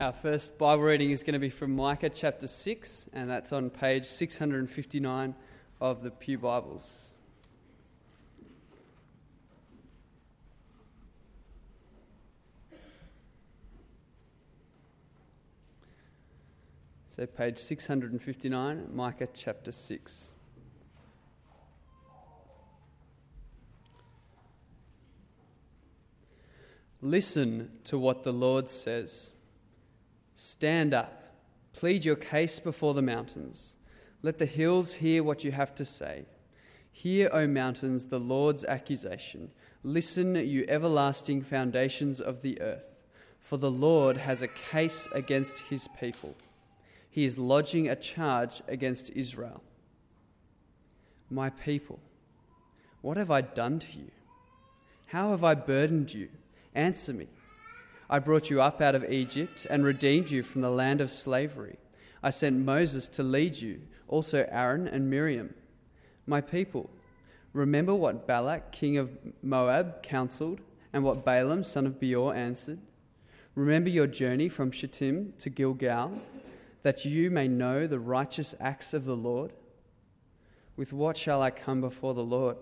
Our 0.00 0.12
first 0.12 0.58
Bible 0.58 0.84
reading 0.84 1.10
is 1.10 1.24
going 1.24 1.32
to 1.32 1.40
be 1.40 1.50
from 1.50 1.74
Micah 1.74 2.08
chapter 2.08 2.46
6, 2.46 3.08
and 3.12 3.28
that's 3.28 3.52
on 3.52 3.68
page 3.68 4.04
659 4.04 5.34
of 5.80 6.04
the 6.04 6.12
Pew 6.12 6.38
Bibles. 6.38 7.10
So, 17.16 17.26
page 17.26 17.58
659, 17.58 18.90
Micah 18.94 19.28
chapter 19.34 19.72
6. 19.72 20.30
Listen 27.02 27.72
to 27.82 27.98
what 27.98 28.22
the 28.22 28.32
Lord 28.32 28.70
says. 28.70 29.30
Stand 30.40 30.94
up, 30.94 31.34
plead 31.72 32.04
your 32.04 32.14
case 32.14 32.60
before 32.60 32.94
the 32.94 33.02
mountains. 33.02 33.74
Let 34.22 34.38
the 34.38 34.46
hills 34.46 34.94
hear 34.94 35.24
what 35.24 35.42
you 35.42 35.50
have 35.50 35.74
to 35.74 35.84
say. 35.84 36.26
Hear, 36.92 37.28
O 37.32 37.48
mountains, 37.48 38.06
the 38.06 38.20
Lord's 38.20 38.64
accusation. 38.64 39.50
Listen, 39.82 40.36
you 40.36 40.64
everlasting 40.68 41.42
foundations 41.42 42.20
of 42.20 42.40
the 42.40 42.60
earth. 42.60 43.00
For 43.40 43.56
the 43.56 43.68
Lord 43.68 44.16
has 44.16 44.42
a 44.42 44.46
case 44.70 45.08
against 45.12 45.58
his 45.58 45.88
people. 45.98 46.36
He 47.10 47.24
is 47.24 47.36
lodging 47.36 47.88
a 47.88 47.96
charge 47.96 48.62
against 48.68 49.10
Israel. 49.10 49.60
My 51.30 51.50
people, 51.50 51.98
what 53.00 53.16
have 53.16 53.32
I 53.32 53.40
done 53.40 53.80
to 53.80 53.98
you? 53.98 54.12
How 55.06 55.30
have 55.30 55.42
I 55.42 55.56
burdened 55.56 56.14
you? 56.14 56.28
Answer 56.76 57.12
me. 57.12 57.26
I 58.10 58.18
brought 58.18 58.48
you 58.48 58.62
up 58.62 58.80
out 58.80 58.94
of 58.94 59.10
Egypt 59.10 59.66
and 59.68 59.84
redeemed 59.84 60.30
you 60.30 60.42
from 60.42 60.62
the 60.62 60.70
land 60.70 61.00
of 61.00 61.12
slavery. 61.12 61.76
I 62.22 62.30
sent 62.30 62.56
Moses 62.56 63.06
to 63.10 63.22
lead 63.22 63.56
you, 63.56 63.80
also 64.08 64.46
Aaron 64.50 64.88
and 64.88 65.10
Miriam. 65.10 65.52
My 66.26 66.40
people, 66.40 66.88
remember 67.52 67.94
what 67.94 68.26
Balak, 68.26 68.72
king 68.72 68.96
of 68.96 69.10
Moab, 69.42 70.02
counseled, 70.02 70.60
and 70.92 71.04
what 71.04 71.24
Balaam, 71.24 71.64
son 71.64 71.86
of 71.86 72.00
Beor, 72.00 72.34
answered. 72.34 72.78
Remember 73.54 73.90
your 73.90 74.06
journey 74.06 74.48
from 74.48 74.70
Shittim 74.70 75.34
to 75.40 75.50
Gilgal, 75.50 76.12
that 76.82 77.04
you 77.04 77.30
may 77.30 77.46
know 77.46 77.86
the 77.86 77.98
righteous 77.98 78.54
acts 78.58 78.94
of 78.94 79.04
the 79.04 79.16
Lord. 79.16 79.52
With 80.76 80.92
what 80.92 81.16
shall 81.16 81.42
I 81.42 81.50
come 81.50 81.80
before 81.80 82.14
the 82.14 82.24
Lord? 82.24 82.56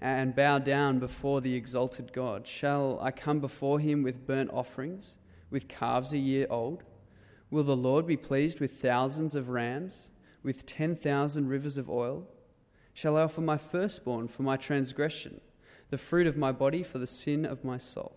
And 0.00 0.34
bow 0.34 0.58
down 0.58 0.98
before 0.98 1.40
the 1.40 1.54
exalted 1.54 2.12
God? 2.12 2.46
Shall 2.46 2.98
I 3.02 3.10
come 3.10 3.40
before 3.40 3.78
him 3.78 4.02
with 4.02 4.26
burnt 4.26 4.50
offerings, 4.52 5.14
with 5.50 5.68
calves 5.68 6.12
a 6.12 6.18
year 6.18 6.46
old? 6.48 6.82
Will 7.50 7.64
the 7.64 7.76
Lord 7.76 8.06
be 8.06 8.16
pleased 8.16 8.60
with 8.60 8.80
thousands 8.80 9.34
of 9.34 9.48
rams, 9.48 10.10
with 10.42 10.64
ten 10.64 10.96
thousand 10.96 11.48
rivers 11.48 11.76
of 11.76 11.90
oil? 11.90 12.26
Shall 12.94 13.16
I 13.16 13.22
offer 13.22 13.40
my 13.40 13.58
firstborn 13.58 14.28
for 14.28 14.42
my 14.42 14.56
transgression, 14.56 15.40
the 15.90 15.98
fruit 15.98 16.26
of 16.26 16.36
my 16.36 16.52
body 16.52 16.82
for 16.82 16.98
the 16.98 17.06
sin 17.06 17.44
of 17.44 17.64
my 17.64 17.76
soul? 17.76 18.16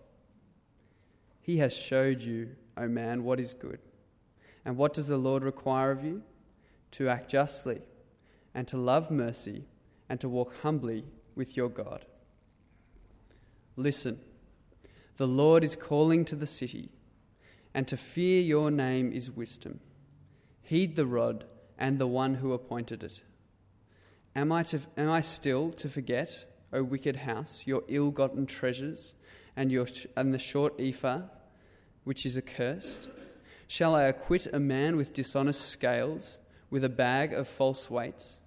He 1.40 1.58
has 1.58 1.74
showed 1.74 2.22
you, 2.22 2.50
O 2.76 2.88
man, 2.88 3.24
what 3.24 3.40
is 3.40 3.52
good. 3.52 3.78
And 4.64 4.78
what 4.78 4.94
does 4.94 5.06
the 5.06 5.18
Lord 5.18 5.42
require 5.42 5.90
of 5.90 6.02
you? 6.02 6.22
To 6.92 7.08
act 7.08 7.28
justly, 7.30 7.82
and 8.54 8.66
to 8.68 8.78
love 8.78 9.10
mercy, 9.10 9.64
and 10.08 10.20
to 10.20 10.28
walk 10.28 10.54
humbly 10.62 11.04
with 11.34 11.56
your 11.56 11.68
God. 11.68 12.04
Listen, 13.76 14.20
the 15.16 15.26
Lord 15.26 15.64
is 15.64 15.76
calling 15.76 16.24
to 16.26 16.36
the 16.36 16.46
city, 16.46 16.90
and 17.72 17.86
to 17.88 17.96
fear 17.96 18.40
your 18.40 18.70
name 18.70 19.12
is 19.12 19.30
wisdom. 19.30 19.80
Heed 20.62 20.96
the 20.96 21.06
rod 21.06 21.44
and 21.78 21.98
the 21.98 22.06
one 22.06 22.34
who 22.34 22.52
appointed 22.52 23.02
it. 23.02 23.22
Am 24.36 24.52
I, 24.52 24.62
to, 24.64 24.80
am 24.96 25.10
I 25.10 25.20
still 25.20 25.70
to 25.72 25.88
forget, 25.88 26.46
O 26.72 26.82
wicked 26.82 27.16
house, 27.16 27.64
your 27.66 27.82
ill 27.88 28.10
gotten 28.10 28.46
treasures 28.46 29.14
and, 29.56 29.70
your, 29.70 29.86
and 30.16 30.32
the 30.32 30.38
short 30.38 30.74
ephah, 30.80 31.22
which 32.04 32.26
is 32.26 32.36
accursed? 32.36 33.08
Shall 33.66 33.94
I 33.94 34.02
acquit 34.02 34.46
a 34.52 34.60
man 34.60 34.96
with 34.96 35.12
dishonest 35.12 35.68
scales, 35.68 36.38
with 36.70 36.84
a 36.84 36.88
bag 36.88 37.32
of 37.32 37.48
false 37.48 37.90
weights? 37.90 38.40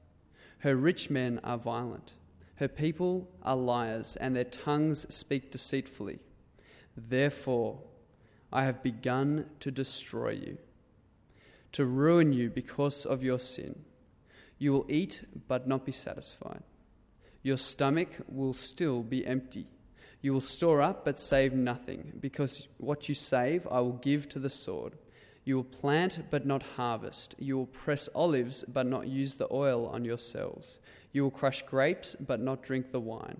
Her 0.59 0.75
rich 0.75 1.09
men 1.09 1.39
are 1.43 1.57
violent 1.57 2.13
her 2.57 2.67
people 2.67 3.29
are 3.43 3.55
liars, 3.55 4.15
and 4.17 4.35
their 4.35 4.43
tongues 4.43 5.05
speak 5.13 5.51
deceitfully. 5.51 6.19
Therefore, 6.95 7.79
I 8.51 8.63
have 8.63 8.81
begun 8.81 9.45
to 9.59 9.71
destroy 9.71 10.31
you, 10.31 10.57
to 11.73 11.85
ruin 11.85 12.33
you 12.33 12.49
because 12.49 13.05
of 13.05 13.23
your 13.23 13.39
sin. 13.39 13.83
You 14.57 14.73
will 14.73 14.85
eat, 14.89 15.23
but 15.47 15.67
not 15.67 15.85
be 15.85 15.91
satisfied. 15.91 16.63
Your 17.43 17.57
stomach 17.57 18.09
will 18.27 18.53
still 18.53 19.03
be 19.03 19.25
empty. 19.25 19.67
You 20.21 20.33
will 20.33 20.41
store 20.41 20.81
up, 20.81 21.05
but 21.05 21.19
save 21.19 21.53
nothing, 21.53 22.13
because 22.19 22.67
what 22.77 23.07
you 23.07 23.13
save 23.13 23.67
I 23.69 23.81
will 23.81 23.93
give 23.93 24.27
to 24.29 24.39
the 24.39 24.49
sword. 24.49 24.93
You 25.47 25.55
will 25.55 25.63
plant, 25.63 26.23
but 26.29 26.45
not 26.45 26.61
harvest. 26.75 27.33
You 27.39 27.55
will 27.55 27.67
press 27.67 28.09
olives, 28.13 28.65
but 28.67 28.85
not 28.85 29.07
use 29.07 29.35
the 29.35 29.47
oil 29.49 29.85
on 29.85 30.03
yourselves. 30.03 30.81
You 31.13 31.23
will 31.23 31.31
crush 31.31 31.61
grapes, 31.61 32.17
but 32.19 32.41
not 32.41 32.63
drink 32.63 32.91
the 32.91 32.99
wine. 32.99 33.39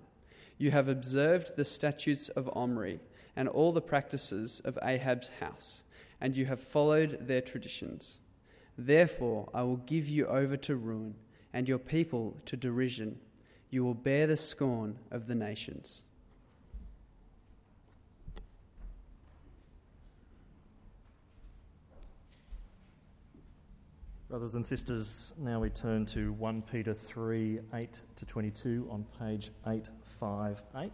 You 0.56 0.70
have 0.70 0.88
observed 0.88 1.54
the 1.54 1.66
statutes 1.66 2.30
of 2.30 2.48
Omri 2.56 3.00
and 3.36 3.46
all 3.46 3.72
the 3.72 3.82
practices 3.82 4.62
of 4.64 4.78
Ahab's 4.82 5.32
house, 5.40 5.84
and 6.18 6.34
you 6.34 6.46
have 6.46 6.60
followed 6.60 7.26
their 7.26 7.42
traditions. 7.42 8.20
Therefore, 8.78 9.50
I 9.52 9.62
will 9.64 9.76
give 9.76 10.08
you 10.08 10.24
over 10.28 10.56
to 10.56 10.76
ruin, 10.76 11.14
and 11.52 11.68
your 11.68 11.78
people 11.78 12.38
to 12.46 12.56
derision. 12.56 13.18
You 13.68 13.84
will 13.84 13.92
bear 13.92 14.26
the 14.26 14.38
scorn 14.38 14.98
of 15.10 15.26
the 15.26 15.34
nations. 15.34 16.04
Brothers 24.28 24.56
and 24.56 24.66
sisters, 24.66 25.32
now 25.38 25.58
we 25.58 25.70
turn 25.70 26.04
to 26.06 26.34
1 26.34 26.60
Peter 26.70 26.92
3 26.92 27.60
8 27.72 28.00
to 28.16 28.26
22 28.26 28.86
on 28.90 29.06
page 29.18 29.50
858 29.66 30.92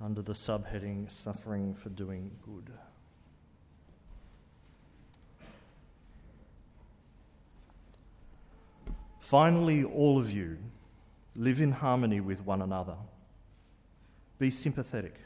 under 0.00 0.22
the 0.22 0.32
subheading 0.32 1.12
Suffering 1.12 1.74
for 1.74 1.90
Doing 1.90 2.30
Good. 2.42 2.72
Finally, 9.20 9.84
all 9.84 10.18
of 10.18 10.32
you 10.32 10.56
live 11.36 11.60
in 11.60 11.72
harmony 11.72 12.20
with 12.20 12.40
one 12.46 12.62
another. 12.62 12.96
Be 14.38 14.50
sympathetic, 14.50 15.16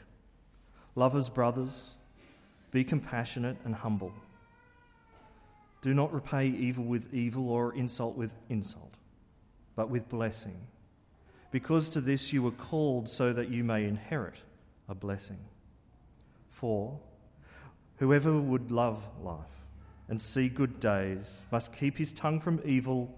love 0.93 1.15
as 1.15 1.29
brothers, 1.29 1.91
be 2.71 2.83
compassionate 2.83 3.55
and 3.63 3.75
humble. 3.75 4.11
Do 5.85 5.93
not 5.93 6.11
repay 6.11 6.47
evil 6.47 6.83
with 6.83 7.13
evil 7.13 7.47
or 7.47 7.71
insult 7.75 8.17
with 8.17 8.33
insult, 8.49 8.95
but 9.75 9.87
with 9.87 10.09
blessing, 10.09 10.57
because 11.51 11.89
to 11.89 12.01
this 12.01 12.33
you 12.33 12.41
were 12.41 12.49
called 12.49 13.07
so 13.07 13.31
that 13.33 13.49
you 13.49 13.63
may 13.63 13.83
inherit 13.83 14.37
a 14.89 14.95
blessing. 14.95 15.37
For 16.49 16.97
whoever 17.97 18.33
would 18.33 18.71
love 18.71 19.07
life 19.21 19.45
and 20.09 20.19
see 20.19 20.49
good 20.49 20.79
days 20.79 21.37
must 21.51 21.71
keep 21.71 21.99
his 21.99 22.11
tongue 22.11 22.39
from 22.39 22.61
evil 22.65 23.15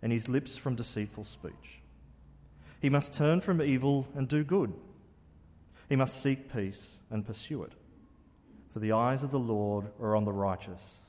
and 0.00 0.10
his 0.10 0.26
lips 0.26 0.56
from 0.56 0.74
deceitful 0.74 1.24
speech. 1.24 1.82
He 2.80 2.88
must 2.88 3.12
turn 3.12 3.42
from 3.42 3.60
evil 3.60 4.08
and 4.14 4.26
do 4.26 4.42
good. 4.42 4.72
He 5.90 5.96
must 5.96 6.22
seek 6.22 6.50
peace 6.50 6.92
and 7.10 7.26
pursue 7.26 7.62
it. 7.64 7.72
For 8.72 8.78
the 8.78 8.92
eyes 8.92 9.22
of 9.22 9.32
the 9.32 9.38
Lord 9.38 9.88
are 10.00 10.16
on 10.16 10.24
the 10.24 10.32
righteous 10.32 11.00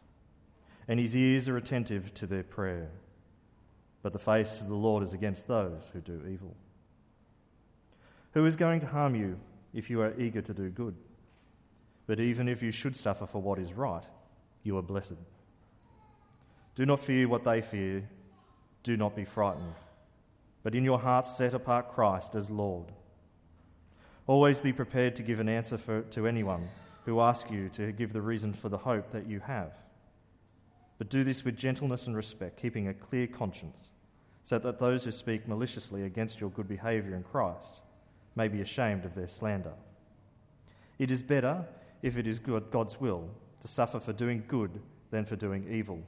and 0.88 1.00
his 1.00 1.16
ears 1.16 1.50
are 1.50 1.58
attentive 1.58 2.14
to 2.14 2.26
their 2.26 2.44
prayer. 2.44 2.90
But 4.02 4.14
the 4.14 4.20
face 4.20 4.62
of 4.62 4.70
the 4.70 4.76
Lord 4.76 5.04
is 5.04 5.14
against 5.14 5.48
those 5.48 5.90
who 5.92 6.00
do 6.00 6.24
evil. 6.32 6.56
Who 8.34 8.46
is 8.46 8.56
going 8.56 8.80
to 8.82 8.88
harm 8.88 9.16
you 9.16 9.40
if 9.74 9.90
you 9.90 10.02
are 10.02 10.18
eager 10.18 10.42
to 10.42 10.54
do 10.54 10.70
good? 10.70 10.96
But 12.06 12.20
even 12.20 12.48
if 12.48 12.62
you 12.62 12.72
should 12.72 12.96
suffer 12.96 13.26
for 13.26 13.42
what 13.42 13.60
is 13.60 13.74
right, 13.74 14.06
you 14.64 14.78
are 14.78 14.82
blessed. 14.82 15.18
Do 16.76 16.86
not 16.86 17.04
fear 17.04 17.28
what 17.28 17.44
they 17.44 17.62
fear, 17.62 18.08
do 18.84 18.96
not 18.96 19.16
be 19.16 19.26
frightened, 19.26 19.74
but 20.64 20.76
in 20.76 20.86
your 20.86 21.00
hearts 21.00 21.36
set 21.36 21.54
apart 21.54 21.94
Christ 21.94 22.36
as 22.36 22.50
Lord. 22.50 22.92
Always 24.28 24.60
be 24.60 24.72
prepared 24.72 25.16
to 25.16 25.24
give 25.24 25.40
an 25.40 25.50
answer 25.50 25.78
for, 25.78 26.02
to 26.02 26.28
anyone 26.28 26.70
who 27.06 27.20
asks 27.20 27.50
you 27.50 27.70
to 27.70 27.92
give 27.92 28.14
the 28.14 28.22
reason 28.22 28.54
for 28.54 28.70
the 28.70 28.78
hope 28.78 29.12
that 29.12 29.28
you 29.28 29.40
have 29.40 29.74
but 30.98 31.10
do 31.10 31.24
this 31.24 31.44
with 31.44 31.58
gentleness 31.58 32.08
and 32.08 32.16
respect, 32.16 32.62
keeping 32.62 32.88
a 32.88 32.94
clear 32.94 33.28
conscience, 33.28 33.90
so 34.44 34.58
that 34.58 34.80
those 34.80 35.04
who 35.04 35.12
speak 35.12 35.48
maliciously 35.48 36.04
against 36.04 36.40
your 36.40 36.50
good 36.50 36.68
behaviour 36.68 37.16
in 37.16 37.24
Christ 37.24 37.82
may 38.36 38.48
be 38.48 38.62
ashamed 38.62 39.06
of 39.06 39.16
their 39.16 39.28
slander. 39.28 39.74
It 40.98 41.12
is 41.12 41.22
better 41.24 41.66
if 42.02 42.18
it 42.18 42.28
is 42.28 42.40
God's 42.40 43.00
will, 43.00 43.30
to 43.62 43.68
suffer 43.68 44.00
for 44.00 44.14
doing 44.14 44.44
good 44.48 44.80
than 45.10 45.26
for 45.26 45.36
doing 45.36 45.68
evil. 45.72 46.02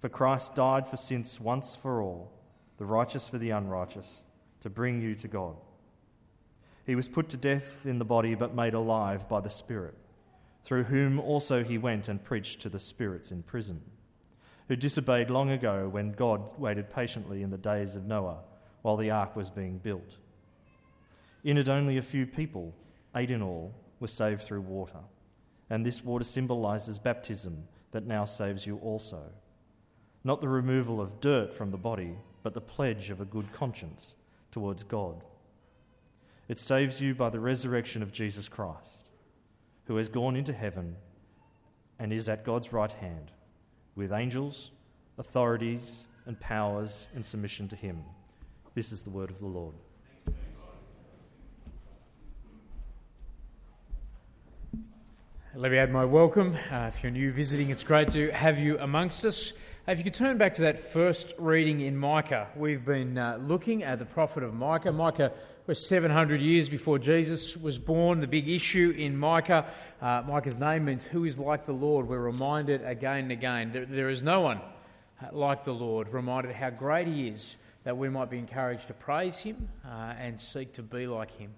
For 0.00 0.08
Christ 0.08 0.54
died 0.54 0.88
for 0.88 0.96
sins 0.96 1.38
once 1.40 1.76
for 1.76 2.02
all, 2.02 2.32
the 2.78 2.84
righteous 2.84 3.28
for 3.28 3.38
the 3.38 3.50
unrighteous, 3.50 4.22
to 4.60 4.70
bring 4.70 5.00
you 5.00 5.14
to 5.14 5.28
God. 5.28 5.54
He 6.84 6.96
was 6.96 7.06
put 7.08 7.28
to 7.28 7.36
death 7.36 7.86
in 7.86 7.98
the 7.98 8.04
body, 8.04 8.34
but 8.34 8.56
made 8.56 8.74
alive 8.74 9.28
by 9.28 9.40
the 9.40 9.50
Spirit, 9.50 9.94
through 10.64 10.84
whom 10.84 11.18
also 11.18 11.64
he 11.64 11.78
went 11.78 12.08
and 12.08 12.22
preached 12.22 12.60
to 12.60 12.68
the 12.68 12.78
spirits 12.78 13.30
in 13.30 13.42
prison, 13.42 13.80
who 14.68 14.76
disobeyed 14.76 15.30
long 15.30 15.50
ago 15.50 15.88
when 15.88 16.12
God 16.12 16.58
waited 16.58 16.90
patiently 16.90 17.42
in 17.42 17.50
the 17.50 17.58
days 17.58 17.96
of 17.96 18.06
Noah 18.06 18.38
while 18.82 18.96
the 18.96 19.10
ark 19.10 19.34
was 19.36 19.50
being 19.50 19.78
built. 19.78 20.16
In 21.44 21.58
it, 21.58 21.68
only 21.68 21.98
a 21.98 22.02
few 22.02 22.26
people, 22.26 22.72
eight 23.16 23.30
in 23.30 23.42
all, 23.42 23.74
were 24.00 24.08
saved 24.08 24.42
through 24.42 24.60
water. 24.60 25.00
And 25.70 25.84
this 25.84 26.04
water 26.04 26.24
symbolizes 26.24 26.98
baptism 26.98 27.64
that 27.92 28.06
now 28.06 28.24
saves 28.24 28.66
you 28.66 28.78
also. 28.78 29.22
Not 30.24 30.40
the 30.40 30.48
removal 30.48 31.00
of 31.00 31.20
dirt 31.20 31.52
from 31.52 31.70
the 31.70 31.76
body, 31.76 32.16
but 32.42 32.54
the 32.54 32.60
pledge 32.60 33.10
of 33.10 33.20
a 33.20 33.24
good 33.24 33.52
conscience 33.52 34.14
towards 34.50 34.82
God. 34.82 35.22
It 36.48 36.58
saves 36.58 37.00
you 37.00 37.14
by 37.14 37.30
the 37.30 37.40
resurrection 37.40 38.02
of 38.02 38.12
Jesus 38.12 38.48
Christ, 38.48 39.01
who 39.84 39.96
has 39.96 40.08
gone 40.08 40.36
into 40.36 40.52
heaven 40.52 40.96
and 41.98 42.12
is 42.12 42.28
at 42.28 42.44
God's 42.44 42.72
right 42.72 42.92
hand, 42.92 43.30
with 43.94 44.12
angels, 44.12 44.70
authorities, 45.18 46.04
and 46.26 46.38
powers 46.40 47.06
in 47.14 47.22
submission 47.22 47.68
to 47.68 47.76
him. 47.76 48.02
This 48.74 48.92
is 48.92 49.02
the 49.02 49.10
word 49.10 49.30
of 49.30 49.38
the 49.38 49.46
Lord. 49.46 49.74
Let 55.54 55.70
me 55.70 55.76
add 55.76 55.92
my 55.92 56.06
welcome. 56.06 56.56
Uh, 56.70 56.90
if 56.94 57.02
you're 57.02 57.12
new 57.12 57.30
visiting, 57.30 57.68
it's 57.68 57.84
great 57.84 58.10
to 58.12 58.30
have 58.30 58.58
you 58.58 58.78
amongst 58.78 59.22
us. 59.26 59.52
If 59.84 59.98
you 59.98 60.04
could 60.04 60.14
turn 60.14 60.38
back 60.38 60.54
to 60.54 60.62
that 60.62 60.78
first 60.78 61.34
reading 61.38 61.80
in 61.80 61.96
Micah, 61.96 62.46
we've 62.54 62.84
been 62.84 63.18
uh, 63.18 63.40
looking 63.42 63.82
at 63.82 63.98
the 63.98 64.04
prophet 64.04 64.44
of 64.44 64.54
Micah. 64.54 64.92
Micah 64.92 65.32
was 65.66 65.88
700 65.88 66.40
years 66.40 66.68
before 66.68 67.00
Jesus 67.00 67.56
was 67.56 67.80
born. 67.80 68.20
The 68.20 68.28
big 68.28 68.48
issue 68.48 68.94
in 68.96 69.16
Micah, 69.16 69.66
uh, 70.00 70.22
Micah's 70.24 70.56
name 70.56 70.84
means 70.84 71.08
who 71.08 71.24
is 71.24 71.36
like 71.36 71.64
the 71.64 71.72
Lord. 71.72 72.06
We're 72.06 72.20
reminded 72.20 72.84
again 72.84 73.24
and 73.24 73.32
again 73.32 73.72
that 73.72 73.90
there 73.90 74.08
is 74.08 74.22
no 74.22 74.42
one 74.42 74.60
uh, 75.20 75.26
like 75.32 75.64
the 75.64 75.74
Lord, 75.74 76.12
reminded 76.12 76.54
how 76.54 76.70
great 76.70 77.08
he 77.08 77.26
is 77.26 77.56
that 77.82 77.98
we 77.98 78.08
might 78.08 78.30
be 78.30 78.38
encouraged 78.38 78.86
to 78.86 78.94
praise 78.94 79.38
him 79.38 79.68
uh, 79.84 80.14
and 80.16 80.40
seek 80.40 80.74
to 80.74 80.82
be 80.84 81.08
like 81.08 81.32
him. 81.32 81.50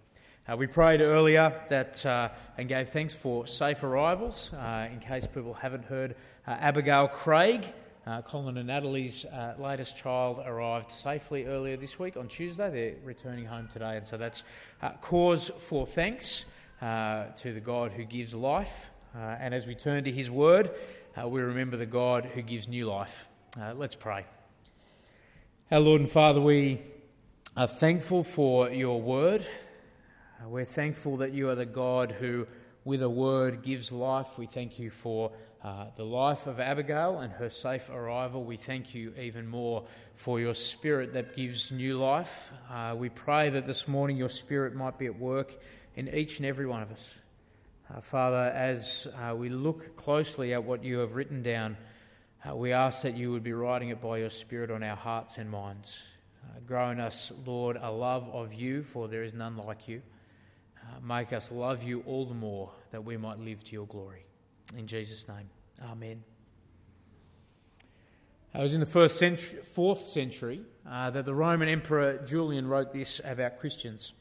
Uh, 0.49 0.56
we 0.56 0.67
prayed 0.67 1.03
earlier 1.03 1.61
that 1.69 2.05
uh, 2.06 2.31
and 2.56 2.71
gave 2.71 2.88
thanks 2.88 3.12
for 3.12 3.47
safe 3.47 3.82
arrivals. 3.82 4.50
Uh, 4.55 4.88
in 4.91 5.00
case 5.00 5.26
people 5.26 5.53
haven't 5.53 5.85
heard, 5.85 6.17
uh, 6.47 6.53
Abigail 6.53 7.09
Craig, 7.09 7.65
uh, 8.06 8.22
Colin 8.22 8.56
and 8.58 8.66
Natalie's 8.66 9.24
uh, 9.24 9.54
latest 9.58 9.96
child, 9.96 10.42
arrived 10.44 10.90
safely 10.90 11.46
earlier 11.46 11.76
this 11.76 11.98
week 11.98 12.16
on 12.16 12.28
Tuesday. 12.28 12.70
They're 12.70 13.04
returning 13.04 13.46
home 13.46 13.68
today, 13.68 13.96
and 13.96 14.06
so 14.06 14.16
that's 14.16 14.42
cause 15.00 15.50
for 15.58 15.86
thanks 15.86 16.44
to 16.80 17.52
the 17.52 17.60
God 17.60 17.92
who 17.92 18.04
gives 18.04 18.34
life. 18.34 18.90
and 19.14 19.54
as 19.54 19.66
we 19.66 19.74
turn 19.74 20.04
to 20.04 20.12
His 20.12 20.30
Word, 20.30 20.70
we 21.26 21.40
remember 21.40 21.76
the 21.76 21.86
God 21.86 22.26
who 22.26 22.42
gives 22.42 22.68
new 22.68 22.86
life. 22.86 23.26
let's 23.74 23.94
pray. 23.94 24.26
Our 25.70 25.80
Lord 25.80 26.02
and 26.02 26.10
Father, 26.10 26.40
we 26.40 26.82
are 27.56 27.66
thankful 27.66 28.22
for 28.22 28.68
your 28.68 29.00
Word. 29.00 29.46
Uh, 30.44 30.48
we're 30.48 30.64
thankful 30.64 31.18
that 31.18 31.32
you 31.32 31.48
are 31.48 31.54
the 31.54 31.66
God 31.66 32.12
who, 32.12 32.46
with 32.84 33.02
a 33.02 33.08
word, 33.08 33.62
gives 33.62 33.92
life. 33.92 34.38
We 34.38 34.46
thank 34.46 34.78
you 34.78 34.90
for 34.90 35.32
uh, 35.64 35.87
the 35.96 36.05
life 36.05 36.46
of 36.46 36.61
Abigail 36.61 37.20
and 37.20 37.32
her 37.32 37.49
safe 37.49 37.88
arrival. 37.88 38.44
We 38.44 38.58
thank 38.58 38.94
you 38.94 39.14
even 39.19 39.49
more 39.49 39.84
for 40.14 40.38
your 40.38 40.52
spirit 40.52 41.14
that 41.14 41.34
gives 41.34 41.72
new 41.72 41.99
life. 41.99 42.50
Uh, 42.70 42.94
we 42.99 43.08
pray 43.08 43.49
that 43.49 43.64
this 43.64 43.88
morning 43.88 44.19
your 44.19 44.28
spirit 44.28 44.75
might 44.75 44.99
be 44.99 45.06
at 45.06 45.19
work 45.19 45.56
in 45.96 46.14
each 46.14 46.37
and 46.37 46.44
every 46.44 46.66
one 46.66 46.82
of 46.82 46.93
us. 46.93 47.19
Uh, 47.88 48.02
Father, 48.02 48.52
as 48.55 49.06
uh, 49.16 49.34
we 49.34 49.49
look 49.49 49.96
closely 49.96 50.52
at 50.52 50.62
what 50.62 50.84
you 50.84 50.99
have 50.99 51.14
written 51.14 51.43
down, 51.43 51.78
uh, 52.46 52.55
we 52.55 52.72
ask 52.72 53.00
that 53.00 53.16
you 53.16 53.32
would 53.32 53.43
be 53.43 53.55
writing 53.55 53.88
it 53.88 54.02
by 54.02 54.19
your 54.19 54.28
Spirit 54.28 54.70
on 54.70 54.82
our 54.82 54.96
hearts 54.96 55.38
and 55.38 55.50
minds. 55.50 56.02
grow 56.66 56.90
in 56.90 57.00
us, 57.00 57.32
Lord, 57.46 57.78
a 57.81 57.90
love 57.90 58.28
of 58.34 58.52
you, 58.52 58.82
for 58.82 59.08
there 59.08 59.22
is 59.22 59.32
none 59.32 59.56
like 59.56 59.88
you. 59.88 60.02
Uh, 60.82 61.00
make 61.02 61.32
us 61.32 61.50
love 61.50 61.82
you 61.82 62.02
all 62.06 62.26
the 62.26 62.34
more 62.34 62.70
that 62.90 63.02
we 63.02 63.16
might 63.16 63.38
live 63.38 63.64
to 63.64 63.72
your 63.72 63.87
glory. 63.87 64.26
In 64.76 64.87
Jesus' 64.87 65.28
name, 65.28 65.49
Amen. 65.82 66.23
It 68.55 68.61
was 68.61 68.75
in 68.75 68.81
the 68.81 68.87
first 68.87 69.19
century, 69.19 69.61
fourth 69.73 70.06
century 70.06 70.62
uh, 70.88 71.11
that 71.11 71.25
the 71.25 71.35
Roman 71.35 71.69
Emperor 71.69 72.19
Julian 72.25 72.69
wrote 72.69 72.93
this 72.93 73.21
about 73.25 73.59
Christians. 73.59 74.12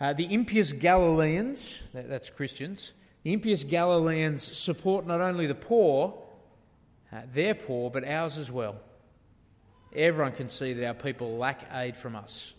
Uh, 0.00 0.12
the 0.12 0.32
impious 0.32 0.72
Galileans, 0.72 1.80
that, 1.92 2.08
that's 2.08 2.30
Christians, 2.30 2.92
the 3.24 3.32
impious 3.32 3.64
Galileans 3.64 4.56
support 4.56 5.06
not 5.06 5.20
only 5.20 5.46
the 5.46 5.54
poor, 5.54 6.14
uh, 7.12 7.22
their 7.32 7.54
poor, 7.54 7.90
but 7.90 8.06
ours 8.06 8.38
as 8.38 8.50
well. 8.50 8.76
Everyone 9.94 10.32
can 10.32 10.48
see 10.48 10.72
that 10.72 10.86
our 10.86 10.94
people 10.94 11.36
lack 11.36 11.68
aid 11.72 11.96
from 11.96 12.16
us. 12.16 12.54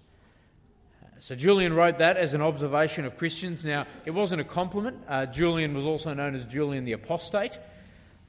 So 1.19 1.35
Julian 1.35 1.73
wrote 1.73 1.99
that 1.99 2.17
as 2.17 2.33
an 2.33 2.41
observation 2.41 3.05
of 3.05 3.17
Christians. 3.17 3.63
Now, 3.63 3.85
it 4.05 4.11
wasn't 4.11 4.41
a 4.41 4.43
compliment. 4.45 4.97
Uh, 5.07 5.25
Julian 5.25 5.73
was 5.73 5.85
also 5.85 6.13
known 6.13 6.35
as 6.35 6.45
Julian 6.45 6.83
the 6.83 6.91
Apostate. 6.91 7.57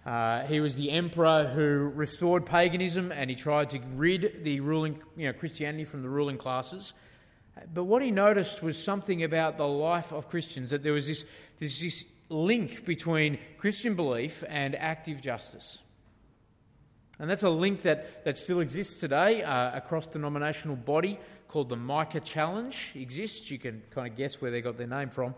Uh, 0.07 0.47
he 0.47 0.61
was 0.61 0.77
the 0.77 0.93
emperor 0.93 1.45
who 1.45 1.91
restored 1.93 2.47
paganism 2.47 3.11
and 3.11 3.29
he 3.29 3.35
tried 3.35 3.69
to 3.71 3.81
rid 3.97 4.45
the 4.45 4.61
ruling, 4.61 5.01
you 5.17 5.27
know, 5.27 5.33
Christianity 5.33 5.85
from 5.85 6.03
the 6.03 6.09
ruling 6.09 6.39
classes. 6.39 6.93
But 7.75 7.85
what 7.85 8.03
he 8.03 8.13
noticed 8.13 8.63
was 8.63 8.81
something 8.81 9.25
about 9.25 9.59
the 9.59 9.67
life 9.67 10.13
of 10.13 10.29
Christians 10.29 10.71
that 10.71 10.85
there 10.85 10.93
was 10.93 11.09
this, 11.09 11.25
this, 11.59 11.81
this 11.81 12.05
link 12.29 12.85
between 12.85 13.39
Christian 13.59 13.97
belief 13.97 14.45
and 14.49 14.77
active 14.77 15.21
justice. 15.21 15.79
And 17.19 17.29
that's 17.29 17.43
a 17.43 17.51
link 17.51 17.83
that, 17.83 18.25
that 18.25 18.39
still 18.39 18.61
exists 18.61 19.01
today 19.01 19.43
uh, 19.43 19.77
across 19.77 20.07
denominational 20.07 20.77
body 20.77 21.19
called 21.49 21.69
the 21.69 21.77
Micah 21.77 22.21
Challenge 22.21 22.93
exists. 22.95 23.51
You 23.51 23.59
can 23.59 23.83
kind 23.91 24.07
of 24.07 24.17
guess 24.17 24.41
where 24.41 24.53
they 24.53 24.61
got 24.61 24.77
their 24.77 24.87
name 24.87 25.11
from. 25.11 25.35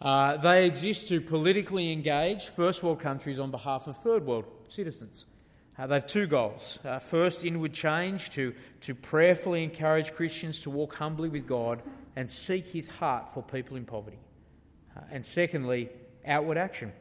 Uh, 0.00 0.36
they 0.36 0.66
exist 0.66 1.08
to 1.08 1.20
politically 1.20 1.92
engage 1.92 2.48
first 2.48 2.82
world 2.82 3.00
countries 3.00 3.38
on 3.38 3.50
behalf 3.50 3.86
of 3.86 3.96
third 3.96 4.26
world 4.26 4.44
citizens. 4.68 5.26
Uh, 5.78 5.86
they 5.86 5.94
have 5.94 6.06
two 6.06 6.26
goals. 6.26 6.78
Uh, 6.84 6.98
first, 6.98 7.44
inward 7.44 7.72
change 7.72 8.30
to, 8.30 8.54
to 8.80 8.94
prayerfully 8.94 9.62
encourage 9.62 10.14
Christians 10.14 10.60
to 10.62 10.70
walk 10.70 10.94
humbly 10.94 11.28
with 11.28 11.46
God 11.46 11.82
and 12.14 12.30
seek 12.30 12.66
his 12.66 12.88
heart 12.88 13.32
for 13.32 13.42
people 13.42 13.76
in 13.76 13.84
poverty. 13.84 14.18
Uh, 14.96 15.00
and 15.10 15.24
secondly, 15.24 15.90
outward 16.26 16.56
action 16.56 16.92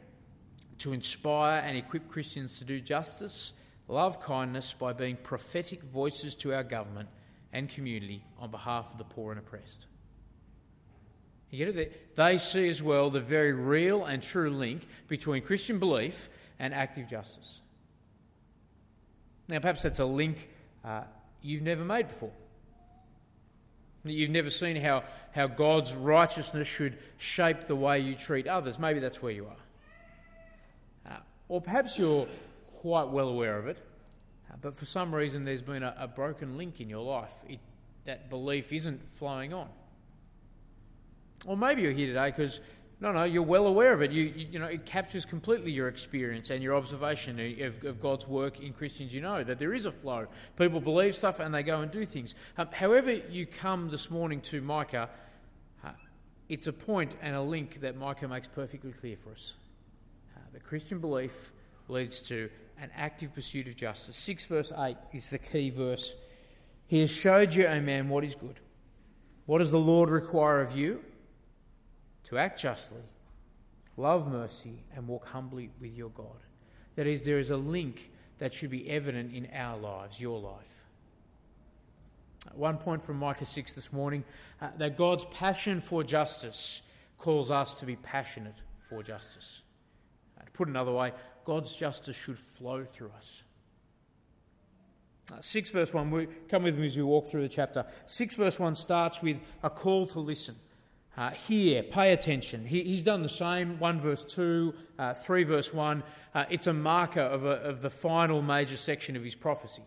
to 0.79 0.93
inspire 0.93 1.61
and 1.61 1.77
equip 1.77 2.09
Christians 2.09 2.59
to 2.59 2.65
do 2.65 2.81
justice, 2.81 3.53
love 3.87 4.21
kindness 4.21 4.73
by 4.77 4.91
being 4.91 5.17
prophetic 5.17 5.81
voices 5.83 6.35
to 6.35 6.53
our 6.53 6.63
government 6.63 7.07
and 7.53 7.69
community 7.69 8.23
on 8.37 8.51
behalf 8.51 8.87
of 8.91 8.97
the 8.97 9.05
poor 9.05 9.31
and 9.31 9.39
oppressed. 9.39 9.85
You 11.55 11.65
get 11.65 11.77
it? 11.77 12.15
They 12.17 12.37
see 12.37 12.67
as 12.67 12.83
well 12.83 13.09
the 13.09 13.21
very 13.21 13.53
real 13.53 14.03
and 14.03 14.21
true 14.21 14.49
link 14.49 14.85
between 15.07 15.41
Christian 15.41 15.79
belief 15.79 16.29
and 16.59 16.73
active 16.73 17.07
justice. 17.07 17.61
Now, 19.47 19.59
perhaps 19.59 19.81
that's 19.81 19.99
a 19.99 20.05
link 20.05 20.49
uh, 20.83 21.03
you've 21.41 21.61
never 21.61 21.85
made 21.85 22.09
before. 22.09 22.31
You've 24.03 24.31
never 24.31 24.49
seen 24.49 24.75
how, 24.75 25.03
how 25.31 25.47
God's 25.47 25.93
righteousness 25.93 26.67
should 26.67 26.97
shape 27.17 27.67
the 27.67 27.75
way 27.75 27.99
you 28.01 28.15
treat 28.15 28.47
others. 28.47 28.77
Maybe 28.77 28.99
that's 28.99 29.21
where 29.21 29.31
you 29.31 29.47
are. 29.47 31.13
Uh, 31.13 31.19
or 31.47 31.61
perhaps 31.61 31.97
you're 31.97 32.27
quite 32.81 33.07
well 33.07 33.29
aware 33.29 33.57
of 33.57 33.67
it, 33.67 33.77
but 34.61 34.75
for 34.75 34.85
some 34.85 35.15
reason 35.15 35.45
there's 35.45 35.61
been 35.61 35.83
a, 35.83 35.95
a 35.97 36.07
broken 36.07 36.57
link 36.57 36.81
in 36.81 36.89
your 36.89 37.03
life. 37.03 37.33
It, 37.47 37.59
that 38.03 38.29
belief 38.29 38.73
isn't 38.73 39.07
flowing 39.07 39.53
on. 39.53 39.69
Or 41.45 41.55
maybe 41.55 41.83
you're 41.83 41.91
here 41.91 42.07
today 42.07 42.31
because, 42.31 42.59
no, 42.99 43.11
no, 43.11 43.23
you're 43.23 43.43
well 43.43 43.67
aware 43.67 43.93
of 43.93 44.01
it. 44.01 44.11
You, 44.11 44.23
you, 44.23 44.47
you, 44.53 44.59
know, 44.59 44.65
it 44.65 44.85
captures 44.85 45.25
completely 45.25 45.71
your 45.71 45.87
experience 45.87 46.49
and 46.49 46.63
your 46.63 46.75
observation 46.75 47.39
of, 47.61 47.83
of, 47.83 48.01
God's 48.01 48.27
work 48.27 48.59
in 48.59 48.73
Christians. 48.73 49.13
You 49.13 49.21
know 49.21 49.43
that 49.43 49.59
there 49.59 49.73
is 49.73 49.85
a 49.85 49.91
flow. 49.91 50.27
People 50.57 50.79
believe 50.79 51.15
stuff 51.15 51.39
and 51.39 51.53
they 51.53 51.63
go 51.63 51.81
and 51.81 51.91
do 51.91 52.05
things. 52.05 52.33
Um, 52.57 52.69
however, 52.71 53.13
you 53.13 53.45
come 53.45 53.89
this 53.89 54.09
morning 54.09 54.41
to 54.41 54.61
Micah, 54.61 55.09
uh, 55.83 55.89
it's 56.49 56.67
a 56.67 56.73
point 56.73 57.15
and 57.21 57.35
a 57.35 57.41
link 57.41 57.81
that 57.81 57.95
Micah 57.95 58.27
makes 58.27 58.47
perfectly 58.47 58.91
clear 58.91 59.17
for 59.17 59.31
us. 59.31 59.53
Uh, 60.35 60.39
the 60.53 60.59
Christian 60.59 60.99
belief 60.99 61.51
leads 61.87 62.21
to 62.21 62.49
an 62.81 62.89
active 62.95 63.33
pursuit 63.33 63.67
of 63.67 63.75
justice. 63.75 64.17
6 64.17 64.45
verse 64.45 64.71
8 64.75 64.97
is 65.13 65.29
the 65.29 65.37
key 65.37 65.69
verse. 65.69 66.15
He 66.87 66.99
has 66.99 67.11
showed 67.11 67.53
you, 67.53 67.67
O 67.67 67.79
man, 67.81 68.09
what 68.09 68.23
is 68.23 68.35
good. 68.35 68.59
What 69.45 69.59
does 69.59 69.71
the 69.71 69.79
Lord 69.79 70.09
require 70.09 70.61
of 70.61 70.75
you? 70.75 71.03
To 72.25 72.37
act 72.37 72.59
justly, 72.59 73.03
love 73.97 74.31
mercy, 74.31 74.83
and 74.95 75.07
walk 75.07 75.27
humbly 75.27 75.69
with 75.79 75.93
your 75.93 76.09
God. 76.09 76.43
That 76.95 77.07
is, 77.07 77.23
there 77.23 77.39
is 77.39 77.51
a 77.51 77.57
link 77.57 78.11
that 78.39 78.53
should 78.53 78.71
be 78.71 78.89
evident 78.89 79.33
in 79.33 79.47
our 79.53 79.77
lives, 79.77 80.19
your 80.19 80.39
life. 80.39 80.75
One 82.53 82.77
point 82.77 83.01
from 83.01 83.17
Micah 83.17 83.45
6 83.45 83.73
this 83.73 83.91
morning 83.91 84.23
uh, 84.61 84.69
that 84.77 84.97
God's 84.97 85.25
passion 85.25 85.81
for 85.81 86.03
justice 86.03 86.81
calls 87.17 87.49
us 87.49 87.73
to 87.75 87.85
be 87.85 87.95
passionate 87.95 88.55
for 88.89 89.01
justice. 89.01 89.61
Uh, 90.39 90.45
to 90.45 90.51
put 90.51 90.67
another 90.67 90.91
way, 90.91 91.11
God's 91.43 91.73
justice 91.73 92.15
should 92.15 92.37
flow 92.37 92.85
through 92.85 93.11
us. 93.17 93.41
Uh, 95.31 95.41
6 95.41 95.69
verse 95.71 95.93
1, 95.93 96.11
we, 96.11 96.27
come 96.49 96.63
with 96.63 96.77
me 96.77 96.85
as 96.85 96.95
we 96.95 97.03
walk 97.03 97.27
through 97.27 97.41
the 97.41 97.49
chapter. 97.49 97.85
6 98.05 98.35
verse 98.35 98.59
1 98.59 98.75
starts 98.75 99.21
with 99.21 99.37
a 99.63 99.69
call 99.69 100.05
to 100.07 100.19
listen. 100.19 100.55
Uh, 101.17 101.31
hear, 101.31 101.81
pay 101.81 102.11
attention. 102.11 102.65
He, 102.65 102.83
he's 102.83 103.03
done 103.03 103.21
the 103.21 103.29
same, 103.29 103.79
1 103.79 103.99
verse 104.01 104.23
2, 104.23 104.73
uh, 104.99 105.13
3 105.13 105.43
verse 105.43 105.73
1. 105.73 106.03
Uh, 106.33 106.45
it's 106.49 106.67
a 106.67 106.73
marker 106.73 107.21
of, 107.21 107.45
a, 107.45 107.61
of 107.61 107.81
the 107.81 107.89
final 107.89 108.41
major 108.41 108.75
section 108.75 109.15
of 109.15 109.23
his 109.23 109.35
prophecy. 109.35 109.83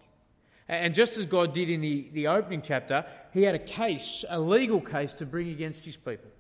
And 0.69 0.95
just 0.95 1.17
as 1.17 1.27
God 1.27 1.55
did 1.55 1.71
in 1.71 1.81
the, 1.81 2.09
the 2.13 2.29
opening 2.29 2.63
chapter, 2.63 3.05
he 3.33 3.43
had 3.43 3.55
a 3.55 3.59
case, 3.59 4.25
a 4.29 4.39
legal 4.39 4.81
case 4.81 5.15
to 5.15 5.27
bring 5.27 5.49
against 5.49 5.85
his 5.85 5.97
people. 5.97 6.31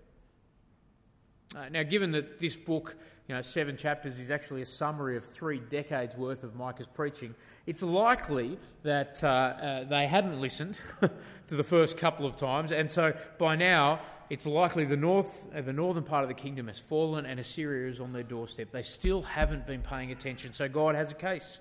Uh, 1.56 1.68
now, 1.70 1.82
given 1.82 2.12
that 2.12 2.38
this 2.38 2.56
book, 2.56 2.96
you 3.26 3.34
know, 3.34 3.40
seven 3.40 3.78
chapters, 3.78 4.18
is 4.18 4.30
actually 4.30 4.60
a 4.60 4.66
summary 4.66 5.16
of 5.16 5.24
three 5.24 5.58
decades 5.58 6.14
worth 6.14 6.44
of 6.44 6.54
Micah's 6.54 6.86
preaching, 6.86 7.34
it's 7.66 7.82
likely 7.82 8.58
that 8.82 9.22
uh, 9.24 9.26
uh, 9.26 9.84
they 9.84 10.06
hadn't 10.06 10.40
listened 10.40 10.78
to 11.00 11.54
the 11.54 11.64
first 11.64 11.96
couple 11.96 12.26
of 12.26 12.36
times, 12.36 12.70
and 12.70 12.92
so 12.92 13.14
by 13.38 13.56
now 13.56 14.00
it's 14.30 14.46
likely 14.46 14.84
the 14.84 14.96
north, 14.96 15.46
uh, 15.54 15.60
the 15.60 15.72
northern 15.72 16.04
part 16.04 16.22
of 16.22 16.28
the 16.28 16.34
kingdom 16.34 16.68
has 16.68 16.78
fallen, 16.78 17.26
and 17.26 17.40
Assyria 17.40 17.90
is 17.90 18.00
on 18.00 18.12
their 18.12 18.22
doorstep. 18.22 18.70
They 18.70 18.82
still 18.82 19.22
haven't 19.22 19.66
been 19.66 19.82
paying 19.82 20.12
attention, 20.12 20.52
so 20.54 20.68
God 20.68 20.94
has 20.94 21.10
a 21.10 21.14
case. 21.14 21.58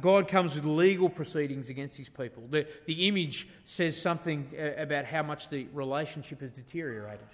God 0.00 0.28
comes 0.28 0.54
with 0.54 0.64
legal 0.64 1.10
proceedings 1.10 1.68
against 1.68 1.98
his 1.98 2.08
people. 2.08 2.44
The, 2.48 2.66
the 2.86 3.06
image 3.06 3.48
says 3.66 4.00
something 4.00 4.50
uh, 4.58 4.80
about 4.80 5.04
how 5.04 5.22
much 5.22 5.50
the 5.50 5.66
relationship 5.74 6.40
has 6.40 6.52
deteriorated. 6.52 7.26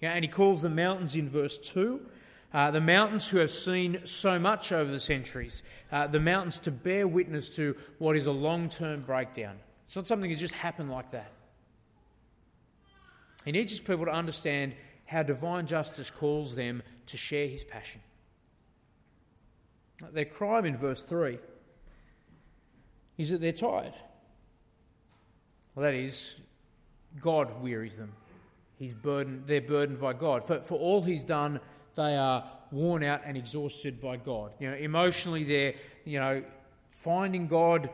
Yeah, 0.00 0.12
and 0.12 0.24
he 0.24 0.30
calls 0.30 0.62
the 0.62 0.70
mountains 0.70 1.16
in 1.16 1.28
verse 1.28 1.58
2 1.58 2.00
uh, 2.54 2.70
the 2.70 2.80
mountains 2.80 3.26
who 3.26 3.38
have 3.38 3.50
seen 3.50 4.00
so 4.06 4.38
much 4.38 4.70
over 4.70 4.88
the 4.88 5.00
centuries, 5.00 5.64
uh, 5.90 6.06
the 6.06 6.20
mountains 6.20 6.60
to 6.60 6.70
bear 6.70 7.08
witness 7.08 7.48
to 7.48 7.74
what 7.98 8.16
is 8.16 8.26
a 8.26 8.32
long 8.32 8.68
term 8.68 9.02
breakdown. 9.02 9.56
It's 9.86 9.96
not 9.96 10.06
something 10.06 10.30
that 10.30 10.38
just 10.38 10.54
happened 10.54 10.88
like 10.88 11.10
that. 11.10 11.32
He 13.44 13.52
needs 13.52 13.72
his 13.72 13.80
people 13.80 14.06
to 14.06 14.12
understand 14.12 14.74
how 15.06 15.22
divine 15.22 15.66
justice 15.66 16.10
calls 16.10 16.54
them 16.54 16.82
to 17.06 17.16
share 17.16 17.46
his 17.46 17.64
passion. 17.64 18.00
Their 20.12 20.24
crime 20.24 20.64
in 20.64 20.76
verse 20.76 21.02
3 21.02 21.38
is 23.18 23.30
that 23.30 23.40
they're 23.40 23.52
tired. 23.52 23.94
Well, 25.74 25.84
that 25.84 25.94
is, 25.94 26.36
God 27.20 27.62
wearies 27.62 27.96
them. 27.96 28.12
He's 28.76 28.94
burdened, 28.94 29.44
they're 29.46 29.60
burdened 29.60 30.00
by 30.00 30.12
God. 30.14 30.44
For, 30.44 30.60
for 30.60 30.78
all 30.78 31.02
He's 31.02 31.22
done, 31.22 31.60
they 31.94 32.16
are 32.16 32.50
worn 32.70 33.04
out 33.04 33.22
and 33.24 33.36
exhausted 33.36 34.00
by 34.00 34.16
God. 34.16 34.52
You 34.58 34.70
know, 34.70 34.76
emotionally, 34.76 35.44
they're, 35.44 35.74
you 36.04 36.18
know, 36.18 36.42
finding 36.90 37.46
God 37.46 37.90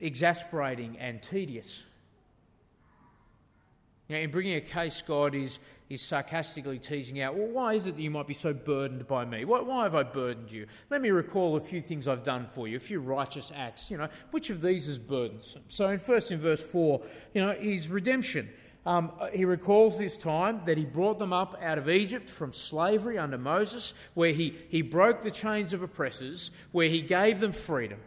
exasperating 0.00 0.98
and 0.98 1.22
tedious. 1.22 1.84
Know, 4.08 4.16
in 4.16 4.30
bringing 4.30 4.54
a 4.54 4.60
case, 4.60 5.02
God 5.06 5.34
is 5.34 5.58
is 5.88 6.02
sarcastically 6.02 6.78
teasing 6.78 7.20
out, 7.20 7.36
Well, 7.36 7.46
why 7.46 7.74
is 7.74 7.86
it 7.86 7.96
that 7.96 8.02
you 8.02 8.10
might 8.10 8.26
be 8.26 8.34
so 8.34 8.52
burdened 8.52 9.06
by 9.06 9.24
me? 9.24 9.44
Why, 9.44 9.60
why, 9.60 9.84
have 9.84 9.94
I 9.94 10.02
burdened 10.02 10.50
you? 10.50 10.66
Let 10.90 11.00
me 11.00 11.10
recall 11.10 11.56
a 11.56 11.60
few 11.60 11.80
things 11.80 12.08
I've 12.08 12.24
done 12.24 12.46
for 12.46 12.66
you, 12.66 12.76
a 12.76 12.80
few 12.80 13.00
righteous 13.00 13.52
acts. 13.54 13.90
You 13.90 13.98
know, 13.98 14.08
which 14.32 14.50
of 14.50 14.60
these 14.60 14.88
is 14.88 14.98
burdensome? 14.98 15.62
So, 15.68 15.88
in 15.88 16.00
first 16.00 16.30
in 16.30 16.40
verse 16.40 16.62
4, 16.62 17.00
you 17.34 17.42
know, 17.42 17.52
his 17.52 17.88
redemption. 17.88 18.48
Um, 18.84 19.10
he 19.32 19.44
recalls 19.44 19.98
this 19.98 20.16
time 20.16 20.60
that 20.66 20.78
he 20.78 20.84
brought 20.84 21.18
them 21.18 21.32
up 21.32 21.60
out 21.60 21.76
of 21.76 21.90
Egypt 21.90 22.30
from 22.30 22.52
slavery 22.52 23.18
under 23.18 23.36
Moses, 23.36 23.94
where 24.14 24.32
he, 24.32 24.56
he 24.68 24.80
broke 24.80 25.24
the 25.24 25.30
chains 25.32 25.72
of 25.72 25.82
oppressors, 25.82 26.52
where 26.70 26.88
he 26.88 27.02
gave 27.02 27.40
them 27.40 27.50
freedom. 27.50 27.98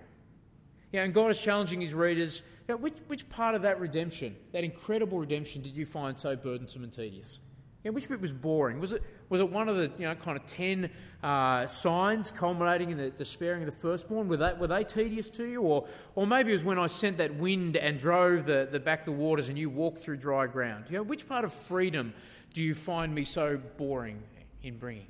Yeah, 0.94 1.04
and 1.04 1.14
God 1.14 1.32
is 1.32 1.40
challenging 1.40 1.82
his 1.82 1.94
readers 1.94 2.42
you 2.70 2.76
know, 2.76 2.82
which, 2.82 2.94
which 3.08 3.28
part 3.30 3.56
of 3.56 3.64
that 3.64 3.80
redemption, 3.80 4.36
that 4.52 4.64
incredible 4.64 5.18
redemption, 5.18 5.64
did 5.64 5.76
you 5.76 5.88
find 5.88 6.16
so 6.16 6.36
burdensome 6.36 6.84
and 6.84 6.94
tedious? 6.94 7.40
Yeah, 7.84 7.92
which 7.92 8.08
bit 8.08 8.22
was 8.22 8.32
boring? 8.32 8.80
Was 8.80 8.92
it, 8.92 9.02
was 9.28 9.42
it 9.42 9.50
one 9.50 9.68
of 9.70 9.76
the 9.76 9.92
you 9.98 10.06
know, 10.06 10.14
kind 10.14 10.38
of 10.38 10.46
ten 10.46 10.92
uh, 11.24 11.66
signs 11.66 12.30
culminating 12.30 12.92
in 12.92 12.98
the, 12.98 13.12
the, 13.18 13.26
sparing 13.26 13.64
of 13.64 13.66
the 13.66 13.76
firstborn? 13.76 14.28
Were 14.28 14.38
they, 14.38 14.54
were 14.54 14.68
they 14.68 14.84
tedious 14.84 15.32
to 15.32 15.46
you? 15.46 15.64
Or, 15.64 15.88
or 16.14 16.28
maybe 16.28 16.52
it 16.52 16.54
was 16.54 16.64
when 16.64 16.78
I 16.78 16.86
sent 16.86 17.18
that 17.18 17.34
wind 17.34 17.76
and 17.76 18.00
drove 18.00 18.46
the, 18.46 18.68
the 18.72 18.80
back 18.80 19.00
of 19.00 19.06
the 19.06 19.14
waters 19.14 19.50
and 19.50 19.58
you 19.58 19.72
walked 19.72 19.98
through 19.98 20.18
dry 20.18 20.46
ground. 20.46 20.86
You 20.90 20.98
know, 20.98 21.04
which 21.04 21.28
part 21.28 21.46
of 21.46 21.54
freedom 21.54 22.14
do 22.54 22.62
you 22.62 22.76
find 22.76 23.16
me 23.16 23.26
so 23.26 23.60
boring 23.78 24.22
in 24.62 24.78
bringing? 24.78 25.08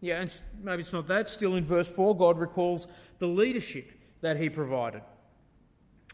Yeah, 0.00 0.22
and 0.22 0.42
maybe 0.62 0.80
it's 0.80 0.94
not 0.94 1.08
that. 1.08 1.28
Still 1.28 1.56
in 1.56 1.64
verse 1.64 1.92
4, 1.92 2.16
God 2.16 2.38
recalls 2.40 2.86
the 3.18 3.26
leadership 3.26 3.90
that 4.22 4.38
he 4.38 4.48
provided. 4.48 5.02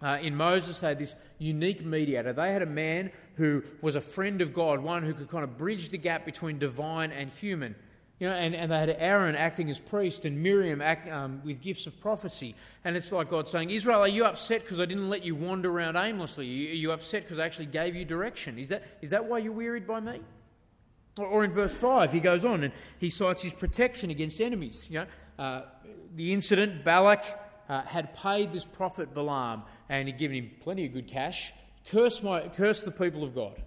Uh, 0.02 0.18
in 0.20 0.34
Moses, 0.34 0.78
they 0.78 0.88
had 0.88 0.98
this 0.98 1.14
unique 1.38 1.84
mediator. 1.84 2.32
They 2.32 2.52
had 2.52 2.62
a 2.62 2.66
man 2.66 3.12
who 3.36 3.62
was 3.80 3.94
a 3.94 4.00
friend 4.00 4.40
of 4.40 4.52
God, 4.52 4.80
one 4.80 5.04
who 5.04 5.14
could 5.14 5.30
kind 5.30 5.44
of 5.44 5.56
bridge 5.56 5.90
the 5.90 5.98
gap 5.98 6.24
between 6.24 6.58
divine 6.58 7.12
and 7.12 7.30
human. 7.30 7.76
You 8.18 8.28
know, 8.28 8.34
and, 8.34 8.54
and 8.54 8.70
they 8.70 8.78
had 8.78 8.96
Aaron 8.98 9.34
acting 9.34 9.68
as 9.68 9.80
priest 9.80 10.24
and 10.24 10.42
Miriam 10.42 10.80
act, 10.80 11.08
um, 11.10 11.40
with 11.44 11.60
gifts 11.60 11.86
of 11.88 12.00
prophecy. 12.00 12.54
And 12.84 12.96
it's 12.96 13.10
like 13.10 13.30
God 13.30 13.48
saying, 13.48 13.70
Israel, 13.70 14.00
are 14.00 14.08
you 14.08 14.24
upset 14.24 14.62
because 14.62 14.78
I 14.78 14.86
didn't 14.86 15.08
let 15.08 15.24
you 15.24 15.34
wander 15.34 15.70
around 15.70 15.96
aimlessly? 15.96 16.46
Are 16.70 16.74
you 16.74 16.92
upset 16.92 17.24
because 17.24 17.40
I 17.40 17.44
actually 17.44 17.66
gave 17.66 17.96
you 17.96 18.04
direction? 18.04 18.58
Is 18.58 18.68
that, 18.68 18.84
is 19.02 19.10
that 19.10 19.24
why 19.24 19.38
you're 19.38 19.52
wearied 19.52 19.86
by 19.88 19.98
me? 19.98 20.20
Or, 21.18 21.26
or 21.26 21.44
in 21.44 21.52
verse 21.52 21.74
5, 21.74 22.12
he 22.12 22.20
goes 22.20 22.44
on 22.44 22.62
and 22.62 22.72
he 22.98 23.10
cites 23.10 23.42
his 23.42 23.54
protection 23.54 24.10
against 24.10 24.40
enemies. 24.40 24.86
You 24.88 25.00
know, 25.00 25.06
uh, 25.44 25.62
the 26.14 26.32
incident, 26.32 26.84
Balak 26.84 27.24
uh, 27.68 27.82
had 27.82 28.14
paid 28.16 28.52
this 28.52 28.64
prophet 28.64 29.14
Balaam 29.14 29.62
and 29.88 30.08
he'd 30.08 30.18
given 30.18 30.36
him 30.36 30.50
plenty 30.60 30.86
of 30.86 30.92
good 30.92 31.08
cash, 31.08 31.52
curse, 31.90 32.22
my, 32.22 32.48
curse 32.48 32.80
the 32.80 32.90
people 32.90 33.22
of 33.22 33.34
God. 33.34 33.60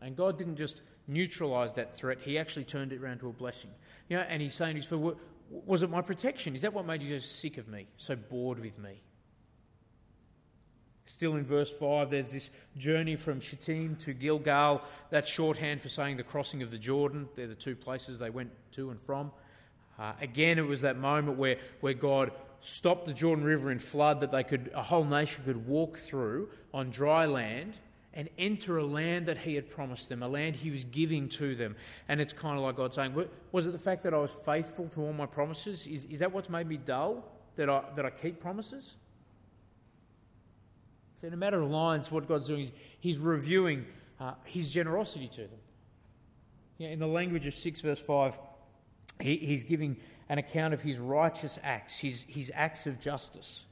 And 0.00 0.16
God 0.16 0.38
didn't 0.38 0.56
just 0.56 0.82
neutralise 1.08 1.74
that 1.74 1.94
threat, 1.94 2.18
he 2.20 2.38
actually 2.38 2.64
turned 2.64 2.92
it 2.92 3.00
around 3.00 3.20
to 3.20 3.28
a 3.28 3.32
blessing. 3.32 3.70
You 4.08 4.16
know, 4.16 4.24
and 4.24 4.42
he's 4.42 4.54
saying 4.54 4.74
to 4.74 4.78
his 4.78 4.86
people, 4.86 5.16
was 5.50 5.82
it 5.82 5.90
my 5.90 6.02
protection? 6.02 6.54
Is 6.56 6.62
that 6.62 6.72
what 6.72 6.86
made 6.86 7.02
you 7.02 7.18
so 7.18 7.24
sick 7.24 7.58
of 7.58 7.68
me, 7.68 7.86
so 7.96 8.16
bored 8.16 8.58
with 8.58 8.78
me? 8.78 9.00
Still 11.04 11.36
in 11.36 11.44
verse 11.44 11.70
5, 11.70 12.10
there's 12.10 12.32
this 12.32 12.50
journey 12.76 13.14
from 13.14 13.38
Shittim 13.40 13.94
to 13.96 14.12
Gilgal. 14.12 14.82
That's 15.10 15.30
shorthand 15.30 15.80
for 15.80 15.88
saying 15.88 16.16
the 16.16 16.24
crossing 16.24 16.62
of 16.62 16.72
the 16.72 16.78
Jordan. 16.78 17.28
They're 17.36 17.46
the 17.46 17.54
two 17.54 17.76
places 17.76 18.18
they 18.18 18.30
went 18.30 18.50
to 18.72 18.90
and 18.90 19.00
from. 19.00 19.30
Uh, 19.98 20.12
again, 20.20 20.58
it 20.58 20.66
was 20.66 20.82
that 20.82 20.98
moment 20.98 21.38
where, 21.38 21.56
where 21.80 21.94
God 21.94 22.32
stopped 22.60 23.06
the 23.06 23.12
Jordan 23.12 23.44
River 23.44 23.70
in 23.70 23.78
flood 23.78 24.20
that 24.20 24.32
they 24.32 24.44
could, 24.44 24.70
a 24.74 24.82
whole 24.82 25.04
nation 25.04 25.44
could 25.44 25.66
walk 25.66 25.98
through 25.98 26.48
on 26.74 26.90
dry 26.90 27.26
land 27.26 27.74
and 28.12 28.30
enter 28.38 28.78
a 28.78 28.84
land 28.84 29.26
that 29.26 29.36
he 29.36 29.54
had 29.54 29.68
promised 29.68 30.08
them, 30.08 30.22
a 30.22 30.28
land 30.28 30.56
he 30.56 30.70
was 30.70 30.84
giving 30.84 31.28
to 31.28 31.54
them. 31.54 31.76
And 32.08 32.20
it's 32.20 32.32
kind 32.32 32.56
of 32.56 32.64
like 32.64 32.76
God 32.76 32.94
saying, 32.94 33.14
Was 33.52 33.66
it 33.66 33.72
the 33.72 33.78
fact 33.78 34.02
that 34.04 34.14
I 34.14 34.18
was 34.18 34.32
faithful 34.32 34.88
to 34.88 35.02
all 35.02 35.12
my 35.12 35.26
promises? 35.26 35.86
Is, 35.86 36.06
is 36.06 36.18
that 36.20 36.32
what's 36.32 36.48
made 36.48 36.66
me 36.66 36.78
dull? 36.78 37.30
That 37.56 37.70
I, 37.70 37.82
that 37.94 38.04
I 38.04 38.10
keep 38.10 38.40
promises? 38.40 38.96
So, 41.20 41.26
in 41.26 41.32
a 41.32 41.36
matter 41.36 41.60
of 41.60 41.70
lines, 41.70 42.10
what 42.10 42.28
God's 42.28 42.46
doing 42.46 42.60
is 42.60 42.72
He's 43.00 43.18
reviewing 43.18 43.86
uh, 44.20 44.32
His 44.44 44.68
generosity 44.68 45.28
to 45.28 45.42
them. 45.42 45.60
Yeah, 46.78 46.88
in 46.88 46.98
the 46.98 47.06
language 47.06 47.46
of 47.46 47.54
6 47.54 47.80
verse 47.80 48.00
5, 48.00 48.38
he, 49.20 49.36
He's 49.36 49.64
giving 49.64 49.96
an 50.28 50.38
account 50.38 50.74
of 50.74 50.82
his 50.82 50.98
righteous 50.98 51.58
acts, 51.62 51.98
his, 51.98 52.24
his 52.28 52.50
acts 52.54 52.86
of 52.86 52.98
justice. 52.98 53.64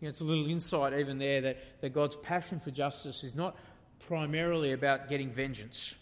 You 0.00 0.06
know, 0.06 0.10
it's 0.10 0.20
a 0.20 0.24
little 0.24 0.46
insight 0.46 0.94
even 0.94 1.18
there 1.18 1.40
that, 1.42 1.80
that 1.80 1.90
God's 1.90 2.16
passion 2.16 2.58
for 2.58 2.70
justice 2.70 3.22
is 3.22 3.34
not 3.34 3.56
primarily 4.06 4.72
about 4.72 5.08
getting 5.08 5.30
vengeance. 5.30 5.94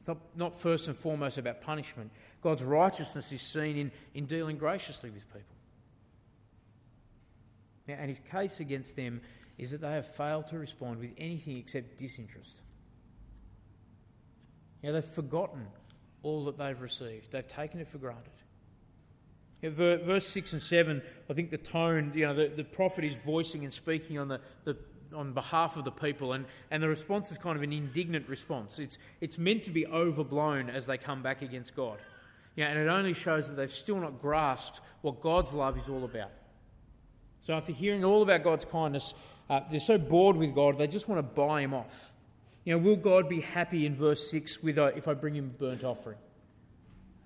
It's 0.00 0.08
not, 0.08 0.18
not 0.36 0.60
first 0.60 0.88
and 0.88 0.96
foremost 0.96 1.36
about 1.36 1.60
punishment. 1.60 2.10
God's 2.40 2.62
righteousness 2.62 3.32
is 3.32 3.42
seen 3.42 3.76
in, 3.76 3.92
in 4.14 4.26
dealing 4.26 4.56
graciously 4.56 5.10
with 5.10 5.26
people. 5.26 5.56
Now, 7.88 7.96
and 7.98 8.08
his 8.08 8.20
case 8.20 8.60
against 8.60 8.96
them 8.96 9.20
is 9.58 9.70
that 9.72 9.80
they 9.80 9.90
have 9.90 10.14
failed 10.14 10.48
to 10.48 10.58
respond 10.58 11.00
with 11.00 11.10
anything 11.18 11.56
except 11.58 11.98
disinterest. 11.98 12.62
You 14.82 14.88
know, 14.88 14.94
they've 14.94 15.04
forgotten 15.04 15.66
all 16.26 16.44
that 16.46 16.58
they've 16.58 16.80
received. 16.80 17.30
They've 17.30 17.46
taken 17.46 17.78
it 17.78 17.88
for 17.88 17.98
granted. 17.98 18.32
verse 19.62 20.26
6 20.26 20.54
and 20.54 20.62
7, 20.62 21.00
I 21.30 21.32
think 21.32 21.50
the 21.50 21.56
tone, 21.56 22.10
you 22.14 22.26
know, 22.26 22.34
the, 22.34 22.48
the 22.48 22.64
prophet 22.64 23.04
is 23.04 23.14
voicing 23.14 23.62
and 23.62 23.72
speaking 23.72 24.18
on 24.18 24.26
the, 24.26 24.40
the, 24.64 24.76
on 25.14 25.32
behalf 25.32 25.76
of 25.76 25.84
the 25.84 25.92
people, 25.92 26.32
and, 26.32 26.44
and 26.72 26.82
the 26.82 26.88
response 26.88 27.30
is 27.30 27.38
kind 27.38 27.56
of 27.56 27.62
an 27.62 27.72
indignant 27.72 28.28
response. 28.28 28.80
It's, 28.80 28.98
it's 29.20 29.38
meant 29.38 29.62
to 29.64 29.70
be 29.70 29.86
overblown 29.86 30.68
as 30.68 30.86
they 30.86 30.98
come 30.98 31.22
back 31.22 31.42
against 31.42 31.76
God. 31.76 31.98
Yeah, 32.56 32.66
and 32.66 32.78
it 32.78 32.88
only 32.88 33.12
shows 33.12 33.48
that 33.48 33.54
they've 33.54 33.72
still 33.72 34.00
not 34.00 34.20
grasped 34.20 34.80
what 35.02 35.20
God's 35.20 35.52
love 35.52 35.78
is 35.78 35.88
all 35.88 36.04
about. 36.04 36.32
So 37.40 37.54
after 37.54 37.70
hearing 37.70 38.04
all 38.04 38.22
about 38.22 38.42
God's 38.42 38.64
kindness, 38.64 39.14
uh, 39.48 39.60
they're 39.70 39.78
so 39.78 39.96
bored 39.96 40.36
with 40.36 40.56
God, 40.56 40.76
they 40.76 40.88
just 40.88 41.08
want 41.08 41.20
to 41.20 41.22
buy 41.22 41.60
him 41.60 41.72
off. 41.72 42.10
You 42.66 42.72
know, 42.72 42.78
will 42.78 42.96
God 42.96 43.28
be 43.28 43.42
happy 43.42 43.86
in 43.86 43.94
verse 43.94 44.28
6 44.28 44.60
with 44.60 44.76
a, 44.76 44.86
if 44.96 45.06
I 45.06 45.14
bring 45.14 45.36
him 45.36 45.52
a 45.54 45.58
burnt 45.58 45.84
offering? 45.84 46.18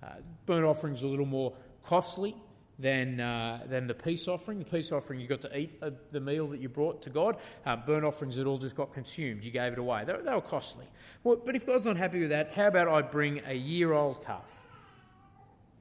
Uh, 0.02 0.08
burnt 0.44 0.66
offering's 0.66 1.02
a 1.02 1.06
little 1.06 1.24
more 1.24 1.54
costly 1.82 2.36
than, 2.78 3.20
uh, 3.20 3.60
than 3.66 3.86
the 3.86 3.94
peace 3.94 4.28
offering. 4.28 4.58
The 4.58 4.66
peace 4.66 4.92
offering, 4.92 5.18
you 5.18 5.26
got 5.26 5.40
to 5.40 5.58
eat 5.58 5.78
uh, 5.80 5.92
the 6.12 6.20
meal 6.20 6.46
that 6.48 6.60
you 6.60 6.68
brought 6.68 7.00
to 7.04 7.10
God. 7.10 7.38
Uh, 7.64 7.74
burnt 7.74 8.04
offerings, 8.04 8.36
it 8.36 8.46
all 8.46 8.58
just 8.58 8.76
got 8.76 8.92
consumed. 8.92 9.42
You 9.42 9.50
gave 9.50 9.72
it 9.72 9.78
away. 9.78 10.04
They, 10.04 10.12
they 10.12 10.30
were 10.30 10.42
costly. 10.42 10.84
Well, 11.24 11.36
but 11.42 11.56
if 11.56 11.66
God's 11.66 11.86
not 11.86 11.96
happy 11.96 12.20
with 12.20 12.30
that, 12.30 12.52
how 12.52 12.66
about 12.66 12.88
I 12.88 13.00
bring 13.00 13.40
a 13.46 13.54
year 13.54 13.94
old 13.94 14.22
calf? 14.22 14.62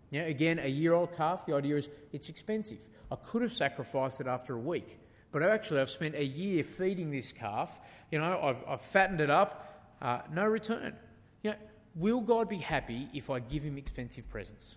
Yeah, 0.09 0.21
again, 0.21 0.59
a 0.59 0.69
year 0.69 0.93
old 0.93 1.17
calf, 1.17 1.45
the 1.45 1.53
idea 1.53 1.75
is 1.75 1.89
it's 2.13 2.29
expensive. 2.29 2.79
I 3.11 3.17
could 3.17 3.41
have 3.41 3.51
sacrificed 3.51 4.21
it 4.21 4.27
after 4.27 4.55
a 4.55 4.59
week, 4.59 4.99
but 5.31 5.43
actually 5.43 5.81
I've 5.81 5.89
spent 5.89 6.15
a 6.15 6.23
year 6.23 6.63
feeding 6.63 7.11
this 7.11 7.31
calf. 7.31 7.79
You 8.11 8.19
know, 8.19 8.39
I've, 8.41 8.63
I've 8.67 8.81
fattened 8.81 9.21
it 9.21 9.29
up, 9.29 9.95
uh, 10.01 10.21
no 10.33 10.45
return. 10.45 10.95
You 11.43 11.51
know, 11.51 11.57
will 11.95 12.21
God 12.21 12.49
be 12.49 12.57
happy 12.57 13.07
if 13.13 13.29
I 13.29 13.39
give 13.39 13.63
him 13.63 13.77
expensive 13.77 14.29
presents? 14.29 14.75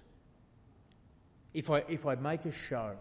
If 1.54 1.70
I, 1.70 1.84
if 1.88 2.06
I 2.06 2.14
make 2.14 2.44
a 2.44 2.52
show? 2.52 2.92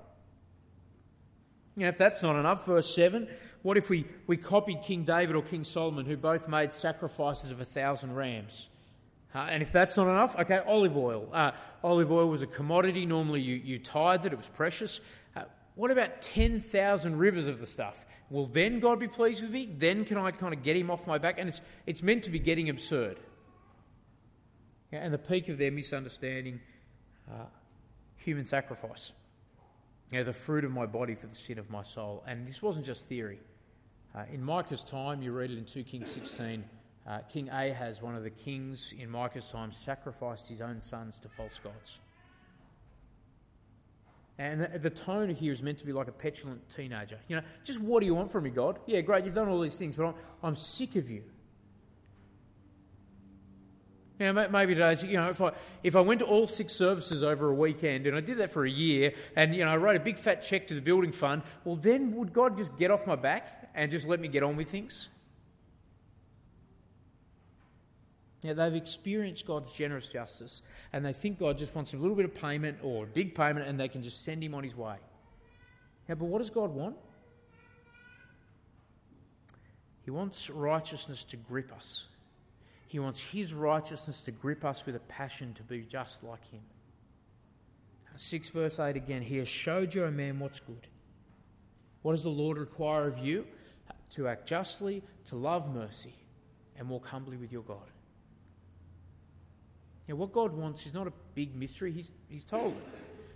You 1.75 1.83
know, 1.83 1.89
if 1.89 1.97
that's 1.97 2.21
not 2.21 2.37
enough, 2.37 2.65
verse 2.65 2.93
7, 2.93 3.27
what 3.61 3.77
if 3.77 3.89
we, 3.89 4.05
we 4.27 4.37
copied 4.37 4.81
King 4.83 5.03
David 5.03 5.35
or 5.35 5.41
King 5.41 5.63
Solomon, 5.63 6.05
who 6.05 6.17
both 6.17 6.47
made 6.47 6.73
sacrifices 6.73 7.51
of 7.51 7.61
a 7.61 7.65
thousand 7.65 8.15
rams? 8.15 8.69
Uh, 9.33 9.47
and 9.49 9.63
if 9.63 9.71
that's 9.71 9.95
not 9.95 10.07
enough, 10.07 10.35
okay, 10.37 10.59
olive 10.65 10.97
oil. 10.97 11.29
Uh, 11.31 11.51
olive 11.83 12.11
oil 12.11 12.27
was 12.27 12.41
a 12.41 12.47
commodity. 12.47 13.05
Normally 13.05 13.41
you, 13.41 13.55
you 13.55 13.79
tied 13.79 14.25
it, 14.25 14.33
it 14.33 14.37
was 14.37 14.49
precious. 14.49 14.99
What 15.75 15.91
about 15.91 16.21
10,000 16.21 17.17
rivers 17.17 17.47
of 17.47 17.59
the 17.59 17.65
stuff? 17.65 18.05
Will 18.29 18.45
then 18.45 18.79
God 18.79 18.99
be 18.99 19.07
pleased 19.07 19.41
with 19.41 19.51
me? 19.51 19.69
Then 19.77 20.05
can 20.05 20.17
I 20.17 20.31
kind 20.31 20.53
of 20.53 20.63
get 20.63 20.75
him 20.75 20.89
off 20.89 21.05
my 21.07 21.17
back? 21.17 21.37
And 21.37 21.49
it's, 21.49 21.61
it's 21.85 22.01
meant 22.01 22.23
to 22.23 22.29
be 22.29 22.39
getting 22.39 22.69
absurd. 22.69 23.19
Yeah, 24.91 24.99
and 24.99 25.13
the 25.13 25.17
peak 25.17 25.49
of 25.49 25.57
their 25.57 25.71
misunderstanding, 25.71 26.59
uh, 27.29 27.45
human 28.17 28.45
sacrifice. 28.45 29.11
The 30.11 30.33
fruit 30.33 30.65
of 30.65 30.71
my 30.71 30.85
body 30.85 31.15
for 31.15 31.27
the 31.27 31.35
sin 31.35 31.57
of 31.57 31.69
my 31.69 31.83
soul. 31.83 32.23
And 32.27 32.45
this 32.45 32.61
wasn't 32.61 32.85
just 32.85 33.07
theory. 33.07 33.39
Uh, 34.13 34.23
in 34.31 34.43
Micah's 34.43 34.83
time, 34.83 35.21
you 35.21 35.31
read 35.31 35.51
it 35.51 35.57
in 35.57 35.63
2 35.63 35.83
Kings 35.83 36.11
16. 36.11 36.65
Uh, 37.07 37.19
King 37.29 37.49
Ahaz, 37.49 38.01
one 38.01 38.15
of 38.15 38.23
the 38.23 38.29
kings 38.29 38.93
in 38.97 39.09
Micah's 39.09 39.47
time, 39.47 39.71
sacrificed 39.71 40.49
his 40.49 40.61
own 40.61 40.81
sons 40.81 41.17
to 41.19 41.29
false 41.29 41.59
gods. 41.63 41.99
And 44.37 44.61
the, 44.81 44.89
tone 44.89 45.29
here 45.29 45.53
is 45.53 45.61
meant 45.61 45.77
to 45.79 45.85
be 45.85 45.93
like 45.93 46.07
a 46.07 46.11
petulant 46.11 46.61
teenager. 46.75 47.19
You 47.27 47.35
know, 47.35 47.43
just 47.63 47.79
what 47.79 47.99
do 47.99 48.07
you 48.07 48.15
want 48.15 48.31
from 48.31 48.45
me, 48.45 48.49
God? 48.49 48.79
Yeah, 48.87 49.01
great, 49.01 49.25
you've 49.25 49.35
done 49.35 49.49
all 49.49 49.59
these 49.59 49.75
things, 49.75 49.95
but 49.95 50.07
I'm, 50.07 50.13
I'm 50.41 50.55
sick 50.55 50.95
of 50.95 51.11
you. 51.11 51.23
Know, 54.19 54.33
maybe 54.49 54.75
today, 54.75 55.07
you 55.07 55.17
know, 55.17 55.29
if 55.29 55.41
I, 55.41 55.51
if 55.81 55.95
I 55.95 56.01
went 56.01 56.19
to 56.19 56.27
all 56.27 56.47
six 56.47 56.73
services 56.73 57.23
over 57.23 57.49
a 57.49 57.53
weekend 57.53 58.05
and 58.05 58.15
I 58.15 58.21
did 58.21 58.37
that 58.37 58.51
for 58.51 58.63
a 58.63 58.69
year 58.69 59.13
and, 59.35 59.55
you 59.55 59.65
know, 59.65 59.71
I 59.71 59.77
wrote 59.77 59.95
a 59.95 59.99
big 59.99 60.19
fat 60.19 60.43
check 60.43 60.67
to 60.67 60.75
the 60.75 60.81
building 60.81 61.11
fund, 61.11 61.41
well, 61.63 61.75
then 61.75 62.13
would 62.13 62.31
God 62.31 62.55
just 62.55 62.77
get 62.77 62.91
off 62.91 63.07
my 63.07 63.15
back 63.15 63.71
and 63.73 63.89
just 63.89 64.07
let 64.07 64.19
me 64.19 64.27
get 64.27 64.43
on 64.43 64.57
with 64.57 64.69
things? 64.69 65.09
Now, 68.43 68.53
they've 68.53 68.75
experienced 68.75 69.45
God's 69.45 69.71
generous 69.71 70.07
justice 70.07 70.61
and 70.93 71.05
they 71.05 71.13
think 71.13 71.39
God 71.39 71.57
just 71.57 71.75
wants 71.75 71.93
a 71.93 71.97
little 71.97 72.15
bit 72.15 72.25
of 72.25 72.33
payment 72.33 72.79
or 72.81 73.03
a 73.03 73.07
big 73.07 73.35
payment 73.35 73.67
and 73.67 73.79
they 73.79 73.87
can 73.87 74.01
just 74.01 74.23
send 74.23 74.43
him 74.43 74.55
on 74.55 74.63
his 74.63 74.75
way. 74.75 74.95
Yeah, 76.09 76.15
but 76.15 76.25
what 76.25 76.39
does 76.39 76.49
God 76.49 76.71
want? 76.71 76.95
He 80.03 80.11
wants 80.11 80.49
righteousness 80.49 81.23
to 81.25 81.37
grip 81.37 81.71
us. 81.71 82.07
He 82.91 82.99
wants 82.99 83.21
His 83.21 83.53
righteousness 83.53 84.21
to 84.23 84.31
grip 84.31 84.65
us 84.65 84.85
with 84.85 84.97
a 84.97 84.99
passion 84.99 85.53
to 85.53 85.63
be 85.63 85.79
just 85.79 86.25
like 86.25 86.45
Him. 86.51 86.59
6 88.17 88.49
verse 88.49 88.79
8 88.81 88.97
again 88.97 89.21
He 89.21 89.37
has 89.37 89.47
showed 89.47 89.95
you, 89.95 90.03
O 90.03 90.11
man, 90.11 90.39
what's 90.39 90.59
good. 90.59 90.87
What 92.01 92.11
does 92.11 92.23
the 92.23 92.29
Lord 92.29 92.57
require 92.57 93.07
of 93.07 93.17
you? 93.17 93.47
To 94.15 94.27
act 94.27 94.45
justly, 94.45 95.03
to 95.29 95.37
love 95.37 95.73
mercy, 95.73 96.15
and 96.77 96.89
walk 96.89 97.07
humbly 97.07 97.37
with 97.37 97.53
your 97.53 97.61
God. 97.61 97.89
Now, 100.11 100.17
what 100.17 100.33
God 100.33 100.51
wants 100.51 100.85
is 100.85 100.93
not 100.93 101.07
a 101.07 101.13
big 101.35 101.55
mystery, 101.55 101.93
He's, 101.93 102.11
he's 102.27 102.43
told 102.43 102.73
it. 102.73 102.83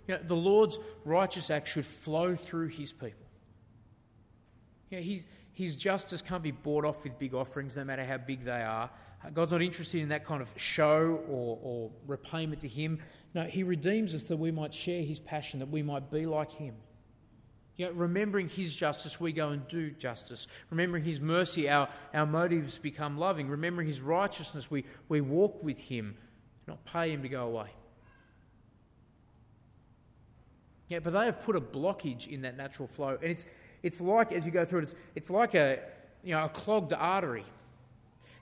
You 0.06 0.14
know, 0.16 0.20
the 0.26 0.36
Lord's 0.36 0.78
righteous 1.06 1.48
act 1.48 1.68
should 1.68 1.86
flow 1.86 2.36
through 2.36 2.68
His 2.68 2.92
people. 2.92 3.26
You 4.90 4.98
know, 4.98 5.02
his, 5.02 5.24
his 5.54 5.74
justice 5.74 6.20
can't 6.20 6.42
be 6.42 6.50
bought 6.50 6.84
off 6.84 7.02
with 7.02 7.18
big 7.18 7.32
offerings, 7.32 7.78
no 7.78 7.84
matter 7.84 8.04
how 8.04 8.18
big 8.18 8.44
they 8.44 8.60
are. 8.60 8.90
God's 9.32 9.52
not 9.52 9.62
interested 9.62 10.02
in 10.02 10.10
that 10.10 10.26
kind 10.26 10.42
of 10.42 10.52
show 10.56 11.24
or, 11.30 11.58
or 11.62 11.90
repayment 12.06 12.60
to 12.60 12.68
Him. 12.68 12.98
No, 13.34 13.44
He 13.44 13.62
redeems 13.62 14.14
us 14.14 14.24
that 14.24 14.36
we 14.36 14.50
might 14.50 14.74
share 14.74 15.02
His 15.02 15.18
passion, 15.18 15.60
that 15.60 15.70
we 15.70 15.82
might 15.82 16.10
be 16.10 16.26
like 16.26 16.52
Him. 16.52 16.74
You 17.78 17.86
know, 17.86 17.92
remembering 17.92 18.50
His 18.50 18.76
justice, 18.76 19.18
we 19.18 19.32
go 19.32 19.48
and 19.48 19.66
do 19.66 19.92
justice. 19.92 20.46
Remembering 20.68 21.04
His 21.04 21.20
mercy, 21.20 21.70
our, 21.70 21.88
our 22.12 22.26
motives 22.26 22.78
become 22.78 23.16
loving. 23.16 23.48
Remembering 23.48 23.88
His 23.88 24.02
righteousness, 24.02 24.70
we, 24.70 24.84
we 25.08 25.22
walk 25.22 25.64
with 25.64 25.78
Him 25.78 26.18
not 26.66 26.84
pay 26.84 27.10
him 27.10 27.22
to 27.22 27.28
go 27.28 27.46
away. 27.46 27.68
Yeah, 30.88 31.00
but 31.00 31.12
they 31.12 31.24
have 31.24 31.42
put 31.42 31.56
a 31.56 31.60
blockage 31.60 32.28
in 32.28 32.42
that 32.42 32.56
natural 32.56 32.88
flow. 32.88 33.18
And 33.20 33.30
it's, 33.30 33.44
it's 33.82 34.00
like, 34.00 34.32
as 34.32 34.46
you 34.46 34.52
go 34.52 34.64
through 34.64 34.80
it, 34.80 34.82
it's, 34.84 34.94
it's 35.14 35.30
like 35.30 35.54
a, 35.54 35.80
you 36.22 36.32
know, 36.34 36.44
a 36.44 36.48
clogged 36.48 36.92
artery. 36.92 37.44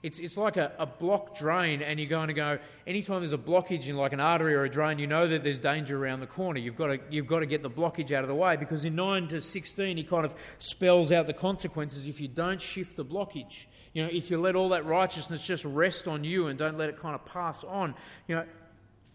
It's, 0.03 0.19
it's 0.19 0.37
like 0.37 0.57
a, 0.57 0.71
a 0.77 0.85
blocked 0.85 1.39
drain, 1.39 1.81
and 1.81 1.99
you're 1.99 2.09
going 2.09 2.27
to 2.27 2.33
go, 2.33 2.59
anytime 2.85 3.21
there's 3.21 3.33
a 3.33 3.37
blockage 3.37 3.87
in 3.87 3.95
like 3.95 4.13
an 4.13 4.19
artery 4.19 4.53
or 4.53 4.63
a 4.63 4.69
drain, 4.69 4.99
you 4.99 5.07
know 5.07 5.27
that 5.27 5.43
there's 5.43 5.59
danger 5.59 5.97
around 6.03 6.19
the 6.19 6.27
corner. 6.27 6.59
You've 6.59 6.75
got 6.75 6.87
to, 6.87 6.99
you've 7.09 7.27
got 7.27 7.39
to 7.39 7.45
get 7.45 7.61
the 7.61 7.69
blockage 7.69 8.11
out 8.11 8.23
of 8.23 8.27
the 8.27 8.35
way 8.35 8.55
because 8.55 8.85
in 8.85 8.95
9 8.95 9.27
to 9.29 9.41
16, 9.41 9.97
he 9.97 10.03
kind 10.03 10.25
of 10.25 10.35
spells 10.59 11.11
out 11.11 11.25
the 11.25 11.33
consequences 11.33 12.07
if 12.07 12.21
you 12.21 12.27
don't 12.27 12.61
shift 12.61 12.95
the 12.97 13.05
blockage. 13.05 13.65
You 13.93 14.03
know, 14.03 14.09
if 14.11 14.29
you 14.29 14.39
let 14.39 14.55
all 14.55 14.69
that 14.69 14.85
righteousness 14.85 15.41
just 15.41 15.65
rest 15.65 16.07
on 16.07 16.23
you 16.23 16.47
and 16.47 16.59
don't 16.59 16.77
let 16.77 16.89
it 16.89 16.99
kind 16.99 17.15
of 17.15 17.25
pass 17.25 17.63
on. 17.63 17.95
You 18.27 18.35
know, 18.35 18.45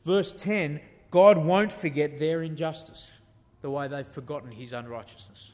verse 0.05 0.33
10 0.33 0.81
God 1.11 1.39
won't 1.39 1.73
forget 1.73 2.19
their 2.19 2.43
injustice 2.43 3.19
the 3.63 3.71
way 3.71 3.89
they've 3.89 4.07
forgotten 4.07 4.51
his 4.51 4.73
unrighteousness. 4.73 5.53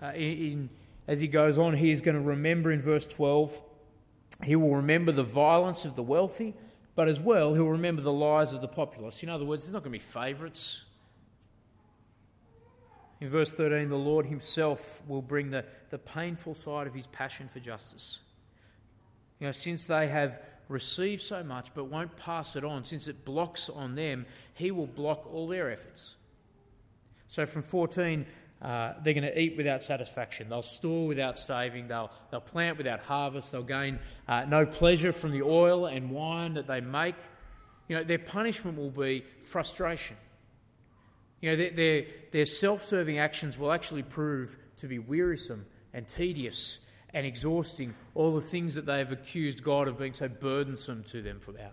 Uh, 0.00 0.12
in, 0.14 0.22
in, 0.22 0.70
as 1.08 1.18
he 1.18 1.26
goes 1.26 1.58
on, 1.58 1.74
he 1.74 1.90
is 1.90 2.00
going 2.00 2.14
to 2.14 2.20
remember 2.20 2.72
in 2.72 2.80
verse 2.80 3.06
12, 3.06 3.60
he 4.44 4.56
will 4.56 4.76
remember 4.76 5.12
the 5.12 5.22
violence 5.22 5.84
of 5.84 5.96
the 5.96 6.02
wealthy, 6.02 6.54
but 6.94 7.08
as 7.08 7.20
well, 7.20 7.54
he'll 7.54 7.68
remember 7.68 8.02
the 8.02 8.12
lies 8.12 8.52
of 8.52 8.60
the 8.60 8.68
populace. 8.68 9.22
In 9.22 9.28
other 9.28 9.44
words, 9.44 9.64
there's 9.64 9.72
not 9.72 9.82
going 9.82 9.92
to 9.92 9.98
be 9.98 10.10
favourites. 10.12 10.84
In 13.20 13.30
verse 13.30 13.50
13, 13.50 13.88
the 13.88 13.96
Lord 13.96 14.26
Himself 14.26 15.02
will 15.06 15.22
bring 15.22 15.50
the, 15.50 15.64
the 15.90 15.98
painful 15.98 16.54
side 16.54 16.86
of 16.86 16.94
His 16.94 17.06
passion 17.06 17.48
for 17.48 17.60
justice. 17.60 18.20
You 19.40 19.46
know, 19.46 19.52
since 19.52 19.84
they 19.84 20.08
have 20.08 20.40
received 20.68 21.22
so 21.22 21.42
much 21.42 21.72
but 21.74 21.84
won't 21.84 22.16
pass 22.16 22.56
it 22.56 22.64
on, 22.64 22.84
since 22.84 23.08
it 23.08 23.24
blocks 23.24 23.70
on 23.70 23.94
them, 23.94 24.26
He 24.54 24.70
will 24.70 24.86
block 24.86 25.26
all 25.32 25.48
their 25.48 25.70
efforts. 25.70 26.16
So 27.28 27.46
from 27.46 27.62
14, 27.62 28.26
uh, 28.62 28.94
they're 29.02 29.12
going 29.12 29.24
to 29.24 29.38
eat 29.38 29.56
without 29.56 29.82
satisfaction. 29.82 30.48
They'll 30.48 30.62
store 30.62 31.06
without 31.06 31.38
saving. 31.38 31.88
They'll, 31.88 32.10
they'll 32.30 32.40
plant 32.40 32.78
without 32.78 33.02
harvest. 33.02 33.52
They'll 33.52 33.62
gain 33.62 33.98
uh, 34.26 34.46
no 34.46 34.64
pleasure 34.64 35.12
from 35.12 35.32
the 35.32 35.42
oil 35.42 35.86
and 35.86 36.10
wine 36.10 36.54
that 36.54 36.66
they 36.66 36.80
make. 36.80 37.16
You 37.88 37.96
know, 37.96 38.04
their 38.04 38.18
punishment 38.18 38.78
will 38.78 38.90
be 38.90 39.24
frustration. 39.42 40.16
You 41.40 41.50
know, 41.50 41.56
their, 41.56 41.70
their, 41.70 42.04
their 42.32 42.46
self 42.46 42.82
serving 42.82 43.18
actions 43.18 43.58
will 43.58 43.72
actually 43.72 44.02
prove 44.02 44.56
to 44.78 44.88
be 44.88 44.98
wearisome 44.98 45.66
and 45.92 46.08
tedious 46.08 46.80
and 47.12 47.26
exhausting, 47.26 47.94
all 48.14 48.34
the 48.34 48.42
things 48.42 48.74
that 48.74 48.86
they 48.86 48.98
have 48.98 49.12
accused 49.12 49.62
God 49.62 49.86
of 49.88 49.98
being 49.98 50.12
so 50.12 50.28
burdensome 50.28 51.04
to 51.04 51.22
them 51.22 51.40
for 51.40 51.52
about. 51.52 51.72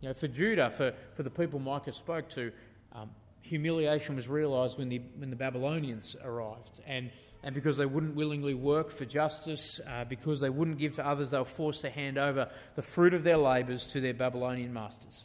You 0.00 0.08
know, 0.08 0.14
for 0.14 0.28
Judah, 0.28 0.70
for, 0.70 0.94
for 1.12 1.22
the 1.22 1.30
people 1.30 1.58
Micah 1.58 1.92
spoke 1.92 2.30
to, 2.30 2.52
um, 2.92 3.10
humiliation 3.42 4.16
was 4.16 4.28
realised 4.28 4.78
when 4.78 4.88
the, 4.88 5.00
when 5.16 5.30
the 5.30 5.36
Babylonians 5.36 6.16
arrived. 6.22 6.80
And, 6.86 7.10
and 7.42 7.54
because 7.54 7.76
they 7.76 7.86
wouldn't 7.86 8.14
willingly 8.14 8.54
work 8.54 8.90
for 8.90 9.04
justice, 9.04 9.80
uh, 9.88 10.04
because 10.04 10.40
they 10.40 10.50
wouldn't 10.50 10.78
give 10.78 10.96
to 10.96 11.06
others, 11.06 11.30
they 11.30 11.38
were 11.38 11.44
forced 11.44 11.80
to 11.82 11.90
hand 11.90 12.18
over 12.18 12.48
the 12.76 12.82
fruit 12.82 13.14
of 13.14 13.24
their 13.24 13.38
labours 13.38 13.84
to 13.86 14.00
their 14.00 14.14
Babylonian 14.14 14.72
masters. 14.72 15.24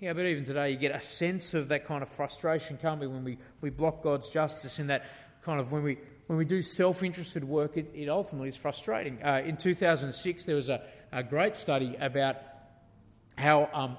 Yeah, 0.00 0.12
but 0.12 0.26
even 0.26 0.44
today, 0.44 0.70
you 0.70 0.76
get 0.76 0.94
a 0.94 1.00
sense 1.00 1.54
of 1.54 1.68
that 1.68 1.86
kind 1.86 2.02
of 2.02 2.08
frustration, 2.08 2.78
can't 2.80 3.00
we, 3.00 3.06
when 3.06 3.24
we, 3.24 3.38
we 3.60 3.70
block 3.70 4.02
God's 4.02 4.28
justice 4.28 4.78
in 4.78 4.88
that 4.88 5.04
kind 5.42 5.60
of 5.60 5.70
when 5.70 5.82
we, 5.82 5.98
when 6.26 6.38
we 6.38 6.44
do 6.44 6.62
self 6.62 7.02
interested 7.02 7.44
work, 7.44 7.76
it, 7.76 7.90
it 7.94 8.08
ultimately 8.08 8.48
is 8.48 8.56
frustrating. 8.56 9.22
Uh, 9.22 9.42
in 9.44 9.56
2006, 9.56 10.44
there 10.44 10.56
was 10.56 10.68
a, 10.68 10.82
a 11.12 11.22
great 11.22 11.54
study 11.54 11.96
about 12.00 12.36
how 13.36 13.68
um, 13.72 13.96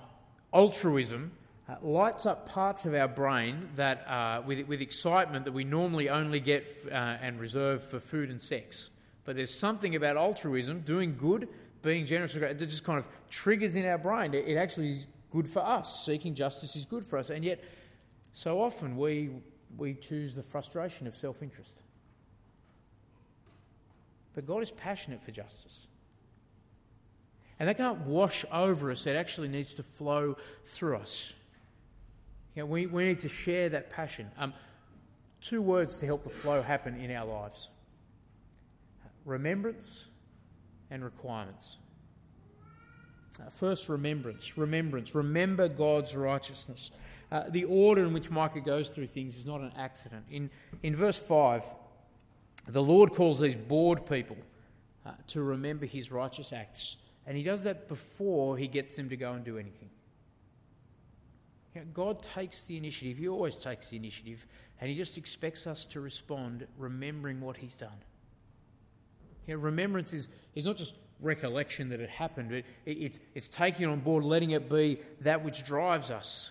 altruism 0.54 1.32
uh, 1.68 1.76
lights 1.82 2.26
up 2.26 2.48
parts 2.48 2.86
of 2.86 2.94
our 2.94 3.08
brain 3.08 3.70
that, 3.76 4.08
uh, 4.08 4.42
with, 4.46 4.68
with 4.68 4.82
excitement 4.82 5.46
that 5.46 5.52
we 5.52 5.64
normally 5.64 6.10
only 6.10 6.40
get 6.40 6.64
f- 6.64 6.92
uh, 6.92 6.96
and 7.22 7.40
reserve 7.40 7.84
for 7.84 8.00
food 8.00 8.30
and 8.30 8.40
sex. 8.42 8.90
But 9.24 9.36
there's 9.36 9.54
something 9.54 9.96
about 9.96 10.16
altruism, 10.16 10.82
doing 10.82 11.16
good, 11.18 11.48
being 11.82 12.06
generous, 12.06 12.34
that 12.34 12.60
just 12.60 12.84
kind 12.84 13.00
of 13.00 13.06
triggers 13.30 13.76
in 13.76 13.86
our 13.86 13.98
brain. 13.98 14.34
It, 14.34 14.48
it 14.48 14.58
actually 14.58 14.92
is 14.92 15.08
good 15.32 15.48
for 15.48 15.60
us. 15.60 16.06
Seeking 16.06 16.36
justice 16.36 16.76
is 16.76 16.86
good 16.86 17.04
for 17.04 17.18
us. 17.18 17.32
And 17.32 17.44
yet, 17.44 17.64
so 18.34 18.62
often 18.62 18.96
we, 18.96 19.32
we 19.76 19.96
choose 19.96 20.36
the 20.36 20.44
frustration 20.44 21.08
of 21.08 21.16
self 21.16 21.42
interest. 21.42 21.82
But 24.36 24.46
God 24.46 24.62
is 24.62 24.70
passionate 24.70 25.24
for 25.24 25.32
justice. 25.32 25.88
And 27.60 27.70
that 27.70 27.78
can't 27.78 28.02
wash 28.02 28.46
over 28.52 28.92
us, 28.92 29.08
it 29.08 29.16
actually 29.16 29.48
needs 29.48 29.74
to 29.76 29.84
flow 29.84 30.38
through 30.66 30.98
us. 30.98 31.34
You 32.56 32.62
know, 32.62 32.68
we, 32.68 32.86
we 32.86 33.04
need 33.04 33.20
to 33.22 33.30
share 33.30 33.70
that 33.70 33.92
passion. 33.92 34.32
Um, 34.38 34.54
two 35.42 35.62
words 35.62 36.00
to 36.00 36.06
help 36.06 36.24
the 36.24 36.30
flow 36.30 36.62
happen 36.62 37.00
in 37.00 37.12
our 37.12 37.26
lives 37.26 37.70
remembrance 39.26 40.06
and 40.92 41.04
requirements. 41.04 41.78
Uh, 43.40 43.50
first, 43.50 43.90
remembrance. 43.90 44.58
Remembrance. 44.58 45.16
Remember 45.16 45.68
God's 45.68 46.16
righteousness. 46.16 46.92
Uh, 47.32 47.44
the 47.50 47.66
order 47.66 48.06
in 48.06 48.14
which 48.14 48.30
Micah 48.30 48.62
goes 48.62 48.90
through 48.90 49.08
things 49.08 49.36
is 49.36 49.46
not 49.46 49.62
an 49.62 49.72
accident. 49.76 50.26
In, 50.30 50.50
in 50.84 50.96
verse 50.96 51.18
5, 51.18 51.64
the 52.68 52.84
Lord 52.84 53.14
calls 53.14 53.40
these 53.40 53.56
bored 53.56 54.06
people 54.06 54.38
uh, 55.06 55.12
to 55.28 55.42
remember 55.42 55.86
his 55.88 56.12
righteous 56.12 56.54
acts. 56.54 56.98
And 57.26 57.36
he 57.36 57.44
does 57.44 57.64
that 57.64 57.88
before 57.88 58.58
he 58.58 58.68
gets 58.68 58.96
them 58.96 59.10
to 59.10 59.18
go 59.18 59.34
and 59.34 59.44
do 59.44 59.58
anything. 59.58 59.90
You 61.76 61.82
know, 61.82 61.88
God 61.94 62.24
takes 62.24 62.64
the 62.64 62.78
initiative, 62.78 63.18
He 63.18 63.28
always 63.28 63.58
takes 63.58 63.90
the 63.90 63.98
initiative, 63.98 64.48
and 64.80 64.90
He 64.90 64.96
just 64.96 65.18
expects 65.18 65.68
us 65.68 65.86
to 65.86 66.00
respond 66.00 66.66
remembering 66.78 67.42
what 67.42 67.58
He's 67.58 67.76
done. 67.76 67.98
You 69.46 69.56
know, 69.56 69.62
remembrance 69.62 70.14
is, 70.14 70.30
is 70.56 70.66
not 70.66 70.78
just 70.78 70.96
recollection 71.22 71.90
that 71.90 72.00
it 72.00 72.10
happened, 72.10 72.52
it, 72.52 72.66
it, 72.86 72.92
it's, 72.92 73.20
it's 73.36 73.48
taking 73.50 73.84
it 73.84 73.92
on 73.92 74.00
board, 74.00 74.24
letting 74.24 74.52
it 74.52 74.70
be 74.70 75.00
that 75.22 75.44
which 75.44 75.66
drives 75.66 76.10
us. 76.10 76.50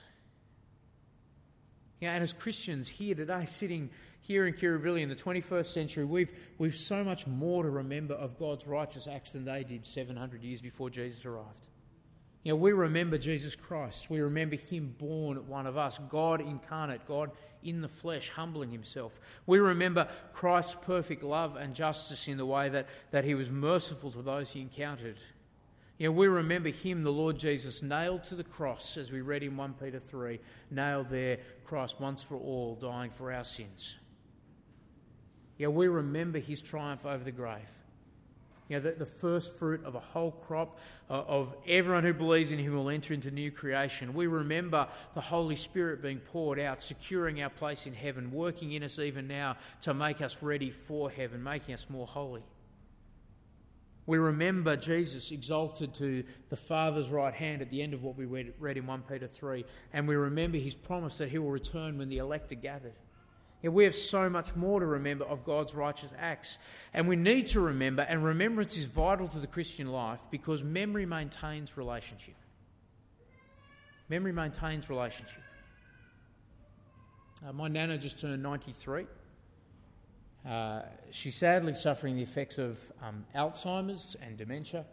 You 2.00 2.08
know, 2.08 2.14
and 2.14 2.22
as 2.22 2.34
Christians 2.34 2.88
here 2.88 3.14
today, 3.14 3.46
sitting 3.46 3.88
here 4.20 4.46
in 4.46 4.54
Kirribilli 4.54 5.02
in 5.02 5.08
the 5.08 5.14
21st 5.14 5.66
century, 5.66 6.04
we've, 6.04 6.32
we've 6.58 6.74
so 6.74 7.02
much 7.02 7.26
more 7.26 7.62
to 7.62 7.70
remember 7.70 8.14
of 8.14 8.38
God's 8.38 8.66
righteous 8.66 9.06
acts 9.06 9.32
than 9.32 9.44
they 9.44 9.64
did 9.64 9.86
700 9.86 10.42
years 10.42 10.60
before 10.60 10.90
Jesus 10.90 11.24
arrived. 11.24 11.68
You 12.44 12.52
know, 12.52 12.56
we 12.56 12.72
remember 12.72 13.16
Jesus 13.16 13.56
Christ. 13.56 14.10
We 14.10 14.20
remember 14.20 14.56
Him 14.56 14.94
born 14.98 15.48
one 15.48 15.66
of 15.66 15.78
us, 15.78 15.98
God 16.10 16.42
incarnate, 16.42 17.06
God 17.08 17.30
in 17.62 17.80
the 17.80 17.88
flesh, 17.88 18.28
humbling 18.28 18.70
Himself. 18.70 19.18
We 19.46 19.58
remember 19.58 20.08
Christ's 20.34 20.76
perfect 20.82 21.22
love 21.22 21.56
and 21.56 21.74
justice 21.74 22.28
in 22.28 22.36
the 22.36 22.44
way 22.44 22.68
that, 22.68 22.86
that 23.12 23.24
He 23.24 23.34
was 23.34 23.48
merciful 23.48 24.10
to 24.12 24.20
those 24.20 24.50
He 24.50 24.60
encountered. 24.60 25.16
You 25.96 26.08
know, 26.08 26.12
we 26.12 26.28
remember 26.28 26.68
Him, 26.68 27.02
the 27.02 27.10
Lord 27.10 27.38
Jesus, 27.38 27.82
nailed 27.82 28.24
to 28.24 28.34
the 28.34 28.44
cross, 28.44 28.98
as 28.98 29.10
we 29.10 29.22
read 29.22 29.42
in 29.42 29.56
1 29.56 29.74
Peter 29.82 29.98
3, 29.98 30.38
nailed 30.70 31.08
there, 31.08 31.38
Christ 31.64 31.98
once 31.98 32.22
for 32.22 32.36
all, 32.36 32.74
dying 32.74 33.10
for 33.10 33.32
our 33.32 33.44
sins. 33.44 33.96
Yeah, 35.56 35.68
we 35.68 35.88
remember 35.88 36.40
His 36.40 36.60
triumph 36.60 37.06
over 37.06 37.24
the 37.24 37.32
grave. 37.32 37.70
You 38.68 38.76
know, 38.76 38.82
the, 38.82 38.92
the 38.92 39.06
first 39.06 39.56
fruit 39.56 39.84
of 39.84 39.94
a 39.94 40.00
whole 40.00 40.30
crop 40.30 40.78
uh, 41.10 41.14
of 41.14 41.54
everyone 41.68 42.02
who 42.02 42.14
believes 42.14 42.50
in 42.50 42.58
him 42.58 42.74
will 42.74 42.88
enter 42.88 43.12
into 43.12 43.30
new 43.30 43.50
creation. 43.50 44.14
We 44.14 44.26
remember 44.26 44.88
the 45.14 45.20
Holy 45.20 45.56
Spirit 45.56 46.00
being 46.00 46.18
poured 46.18 46.58
out, 46.58 46.82
securing 46.82 47.42
our 47.42 47.50
place 47.50 47.86
in 47.86 47.92
heaven, 47.92 48.30
working 48.32 48.72
in 48.72 48.82
us 48.82 48.98
even 48.98 49.28
now 49.28 49.56
to 49.82 49.92
make 49.92 50.22
us 50.22 50.38
ready 50.40 50.70
for 50.70 51.10
heaven, 51.10 51.42
making 51.42 51.74
us 51.74 51.86
more 51.90 52.06
holy. 52.06 52.42
We 54.06 54.18
remember 54.18 54.76
Jesus 54.76 55.30
exalted 55.30 55.94
to 55.94 56.24
the 56.50 56.56
Father's 56.56 57.08
right 57.08 57.32
hand 57.32 57.62
at 57.62 57.70
the 57.70 57.82
end 57.82 57.94
of 57.94 58.02
what 58.02 58.16
we 58.16 58.26
read 58.26 58.76
in 58.76 58.86
1 58.86 59.02
Peter 59.02 59.26
3, 59.26 59.64
and 59.92 60.06
we 60.06 60.14
remember 60.14 60.58
his 60.58 60.74
promise 60.74 61.18
that 61.18 61.30
he 61.30 61.38
will 61.38 61.50
return 61.50 61.98
when 61.98 62.08
the 62.08 62.18
elect 62.18 62.52
are 62.52 62.56
gathered. 62.56 62.92
Yeah, 63.64 63.70
we 63.70 63.84
have 63.84 63.96
so 63.96 64.28
much 64.28 64.54
more 64.54 64.78
to 64.78 64.84
remember 64.84 65.24
of 65.24 65.42
God's 65.42 65.74
righteous 65.74 66.10
acts. 66.18 66.58
And 66.92 67.08
we 67.08 67.16
need 67.16 67.46
to 67.48 67.60
remember, 67.60 68.02
and 68.02 68.22
remembrance 68.22 68.76
is 68.76 68.84
vital 68.84 69.26
to 69.28 69.38
the 69.38 69.46
Christian 69.46 69.86
life 69.86 70.20
because 70.30 70.62
memory 70.62 71.06
maintains 71.06 71.78
relationship. 71.78 72.34
Memory 74.10 74.32
maintains 74.32 74.90
relationship. 74.90 75.40
Uh, 77.42 77.54
my 77.54 77.68
nana 77.68 77.96
just 77.96 78.20
turned 78.20 78.42
93. 78.42 79.06
Uh, 80.46 80.82
she's 81.10 81.36
sadly 81.36 81.72
suffering 81.72 82.16
the 82.16 82.22
effects 82.22 82.58
of 82.58 82.78
um, 83.02 83.24
Alzheimer's 83.34 84.14
and 84.20 84.36
dementia. 84.36 84.84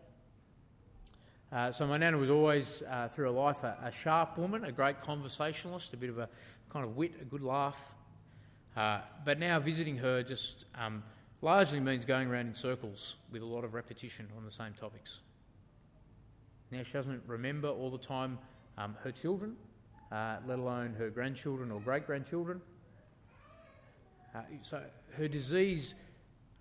Uh, 1.52 1.74
so 1.74 1.86
my 1.86 1.98
nana 1.98 2.18
was 2.18 2.30
always, 2.30 2.84
uh, 2.90 3.10
through 3.10 3.26
her 3.26 3.32
life, 3.32 3.66
a, 3.66 3.78
a, 3.84 3.92
sharp 3.92 4.38
woman, 4.38 4.64
a 4.64 4.72
great 4.72 5.02
conversationalist, 5.02 5.94
a 5.94 5.98
bit 5.98 6.10
of 6.10 6.20
a 6.20 6.30
kind 6.70 6.86
of 6.86 6.96
wit, 6.96 7.12
a 7.20 7.26
good 7.26 7.44
laugh. 7.44 7.78
Uh, 8.76 9.00
but 9.26 9.40
now 9.40 9.60
visiting 9.60 9.98
her 9.98 10.24
just 10.24 10.66
um, 10.76 11.04
largely 11.42 11.80
means 11.80 12.06
going 12.06 12.30
around 12.30 12.48
in 12.48 12.54
circles 12.54 13.16
with 13.32 13.42
a 13.42 13.46
lot 13.46 13.64
of 13.64 13.74
repetition 13.74 14.28
on 14.38 14.46
the 14.46 14.52
same 14.52 14.74
topics. 14.80 15.20
Now 16.72 16.84
she 16.84 16.94
doesn't 16.94 17.22
remember 17.28 17.68
all 17.68 17.90
the 17.90 17.98
time 17.98 18.38
um, 18.78 18.96
her 19.04 19.12
children, 19.12 19.58
uh, 20.12 20.38
let 20.48 20.60
alone 20.60 20.96
her 20.98 21.10
grandchildren 21.10 21.70
or 21.72 21.82
great 21.82 22.06
grandchildren. 22.06 22.62
Uh, 24.34 24.40
so 24.62 24.82
her 25.18 25.28
disease 25.28 25.94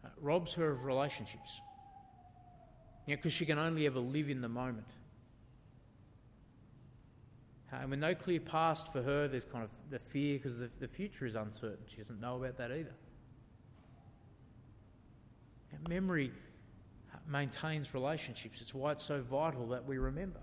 uh, 0.05 0.09
robs 0.21 0.55
her 0.55 0.71
of 0.71 0.85
relationships. 0.85 1.61
Because 3.07 3.33
she 3.33 3.47
can 3.47 3.59
only 3.59 3.87
ever 3.87 4.01
live 4.01 4.29
in 4.29 4.41
the 4.41 4.49
moment. 4.49 4.87
And 7.73 7.91
with 7.91 8.01
no 8.01 8.15
clear 8.15 8.41
past 8.41 8.93
for 8.93 9.01
her, 9.03 9.29
there's 9.29 9.45
kind 9.45 9.63
of 9.63 9.71
the 9.91 9.99
fear 9.99 10.39
because 10.39 10.59
the, 10.59 10.71
the 10.81 10.89
future 10.89 11.27
is 11.27 11.37
uncertain. 11.37 11.85
She 11.87 11.99
doesn't 11.99 12.21
know 12.21 12.37
about 12.37 12.57
that 12.59 12.73
either. 12.73 12.95
And 15.73 15.89
memory 15.89 16.33
maintains 17.29 17.95
relationships. 17.95 18.61
It's 18.61 18.75
why 18.75 18.93
it's 18.93 19.05
so 19.05 19.21
vital 19.21 19.69
that 19.69 19.87
we 19.87 19.99
remember. 19.99 20.41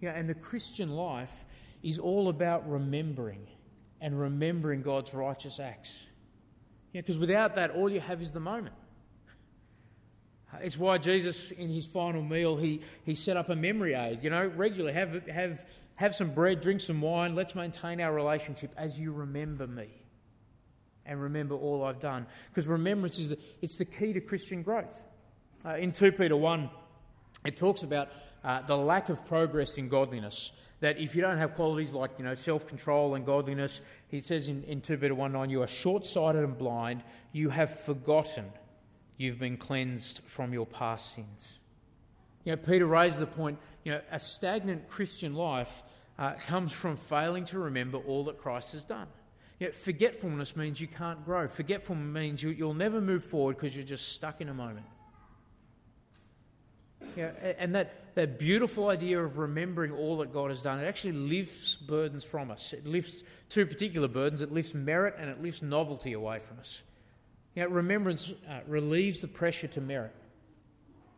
Yeah, 0.00 0.10
and 0.10 0.28
the 0.28 0.34
Christian 0.34 0.90
life 0.90 1.44
is 1.82 1.98
all 1.98 2.28
about 2.28 2.68
remembering 2.68 3.46
and 4.00 4.18
remembering 4.18 4.82
God's 4.82 5.14
righteous 5.14 5.60
acts. 5.60 6.06
Because 6.92 7.18
without 7.18 7.54
that, 7.54 7.70
all 7.70 7.88
you 7.88 8.00
have 8.00 8.22
is 8.22 8.32
the 8.32 8.40
moment. 8.40 8.74
It's 10.60 10.76
why 10.76 10.98
Jesus, 10.98 11.52
in 11.52 11.68
his 11.68 11.86
final 11.86 12.22
meal, 12.22 12.56
he, 12.56 12.82
he 13.04 13.14
set 13.14 13.36
up 13.36 13.50
a 13.50 13.56
memory 13.56 13.94
aid. 13.94 14.22
You 14.24 14.30
know, 14.30 14.46
regularly 14.46 14.94
have, 14.94 15.26
have 15.28 15.64
have 16.00 16.16
some 16.16 16.30
bread, 16.30 16.62
drink 16.62 16.80
some 16.80 17.02
wine, 17.02 17.34
let's 17.34 17.54
maintain 17.54 18.00
our 18.00 18.14
relationship 18.14 18.72
as 18.78 18.98
you 18.98 19.12
remember 19.12 19.66
me 19.66 19.86
and 21.04 21.20
remember 21.20 21.54
all 21.54 21.84
I've 21.84 22.00
done. 22.00 22.26
Because 22.48 22.66
remembrance 22.66 23.18
is 23.18 23.28
the, 23.28 23.38
it's 23.60 23.76
the 23.76 23.84
key 23.84 24.14
to 24.14 24.20
Christian 24.22 24.62
growth. 24.62 25.02
Uh, 25.62 25.74
in 25.74 25.92
2 25.92 26.12
Peter 26.12 26.36
1, 26.36 26.70
it 27.44 27.54
talks 27.54 27.82
about 27.82 28.08
uh, 28.42 28.62
the 28.62 28.78
lack 28.78 29.10
of 29.10 29.26
progress 29.26 29.76
in 29.76 29.90
godliness. 29.90 30.52
That 30.80 30.98
if 30.98 31.14
you 31.14 31.20
don't 31.20 31.36
have 31.36 31.52
qualities 31.52 31.92
like 31.92 32.12
you 32.16 32.24
know 32.24 32.34
self 32.34 32.66
control 32.66 33.14
and 33.14 33.26
godliness, 33.26 33.82
he 34.08 34.20
says 34.20 34.48
in, 34.48 34.64
in 34.64 34.80
2 34.80 34.96
Peter 34.96 35.14
1 35.14 35.32
9, 35.32 35.50
you 35.50 35.60
are 35.60 35.66
short 35.66 36.06
sighted 36.06 36.42
and 36.42 36.56
blind, 36.56 37.02
you 37.32 37.50
have 37.50 37.78
forgotten 37.80 38.46
you've 39.20 39.38
been 39.38 39.58
cleansed 39.58 40.22
from 40.24 40.54
your 40.54 40.64
past 40.64 41.14
sins. 41.14 41.58
You 42.44 42.52
know, 42.52 42.56
Peter 42.56 42.86
raised 42.86 43.18
the 43.18 43.26
point, 43.26 43.58
you 43.84 43.92
know, 43.92 44.00
a 44.10 44.18
stagnant 44.18 44.88
Christian 44.88 45.34
life 45.34 45.82
uh, 46.18 46.32
comes 46.46 46.72
from 46.72 46.96
failing 46.96 47.44
to 47.46 47.58
remember 47.58 47.98
all 47.98 48.24
that 48.24 48.38
Christ 48.38 48.72
has 48.72 48.82
done. 48.82 49.08
You 49.58 49.66
know, 49.66 49.72
forgetfulness 49.74 50.56
means 50.56 50.80
you 50.80 50.86
can't 50.86 51.22
grow. 51.22 51.46
Forgetfulness 51.48 52.14
means 52.14 52.42
you, 52.42 52.56
will 52.64 52.72
never 52.72 52.98
move 52.98 53.22
forward 53.22 53.56
because 53.56 53.76
you're 53.76 53.84
just 53.84 54.08
stuck 54.08 54.40
in 54.40 54.48
a 54.48 54.54
moment. 54.54 54.86
Yeah, 57.14 57.32
and 57.58 57.74
that, 57.74 58.14
that 58.14 58.38
beautiful 58.38 58.88
idea 58.88 59.22
of 59.22 59.36
remembering 59.36 59.92
all 59.92 60.16
that 60.18 60.32
God 60.32 60.48
has 60.48 60.62
done, 60.62 60.80
it 60.80 60.86
actually 60.86 61.12
lifts 61.12 61.76
burdens 61.76 62.24
from 62.24 62.50
us. 62.50 62.72
It 62.72 62.86
lifts 62.86 63.22
two 63.50 63.66
particular 63.66 64.08
burdens. 64.08 64.40
It 64.40 64.50
lifts 64.50 64.72
merit 64.72 65.16
and 65.18 65.28
it 65.28 65.42
lifts 65.42 65.60
novelty 65.60 66.14
away 66.14 66.38
from 66.38 66.58
us. 66.58 66.80
You 67.54 67.64
know, 67.64 67.68
remembrance 67.68 68.32
uh, 68.48 68.60
relieves 68.66 69.20
the 69.20 69.28
pressure 69.28 69.66
to 69.68 69.80
merit. 69.80 70.14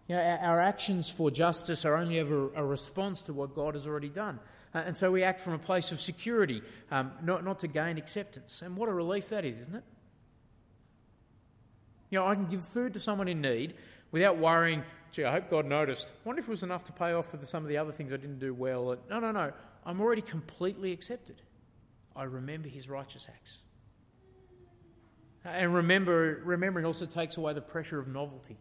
You 0.08 0.16
know, 0.16 0.22
our, 0.22 0.38
our 0.38 0.60
actions 0.60 1.08
for 1.08 1.30
justice 1.30 1.84
are 1.84 1.96
only 1.96 2.18
ever 2.18 2.52
a 2.54 2.64
response 2.64 3.22
to 3.22 3.32
what 3.32 3.54
God 3.54 3.74
has 3.74 3.86
already 3.86 4.08
done. 4.08 4.40
Uh, 4.74 4.78
and 4.78 4.96
so 4.96 5.10
we 5.10 5.22
act 5.22 5.40
from 5.40 5.52
a 5.52 5.58
place 5.58 5.92
of 5.92 6.00
security, 6.00 6.62
um, 6.90 7.12
not, 7.22 7.44
not 7.44 7.60
to 7.60 7.68
gain 7.68 7.98
acceptance. 7.98 8.62
And 8.62 8.76
what 8.76 8.88
a 8.88 8.92
relief 8.92 9.28
that 9.28 9.44
is, 9.44 9.58
isn't 9.60 9.76
it? 9.76 9.84
You 12.10 12.18
know, 12.18 12.26
I 12.26 12.34
can 12.34 12.46
give 12.46 12.64
food 12.64 12.94
to 12.94 13.00
someone 13.00 13.28
in 13.28 13.40
need 13.40 13.74
without 14.10 14.38
worrying, 14.38 14.82
gee, 15.12 15.24
I 15.24 15.32
hope 15.32 15.50
God 15.50 15.66
noticed. 15.66 16.08
I 16.08 16.28
wonder 16.28 16.40
if 16.40 16.48
it 16.48 16.50
was 16.50 16.62
enough 16.62 16.84
to 16.84 16.92
pay 16.92 17.12
off 17.12 17.30
for 17.30 17.36
the, 17.38 17.46
some 17.46 17.62
of 17.62 17.68
the 17.68 17.78
other 17.78 17.92
things 17.92 18.12
I 18.12 18.16
didn't 18.16 18.38
do 18.38 18.52
well. 18.52 18.96
No, 19.08 19.20
no, 19.20 19.32
no. 19.32 19.52
I'm 19.84 20.00
already 20.00 20.22
completely 20.22 20.92
accepted. 20.92 21.40
I 22.14 22.24
remember 22.24 22.68
his 22.68 22.88
righteous 22.88 23.26
acts. 23.28 23.58
And 25.44 25.74
remember, 25.74 26.40
remembering 26.44 26.86
also 26.86 27.06
takes 27.06 27.36
away 27.36 27.52
the 27.52 27.60
pressure 27.60 27.98
of 27.98 28.08
novelty. 28.08 28.56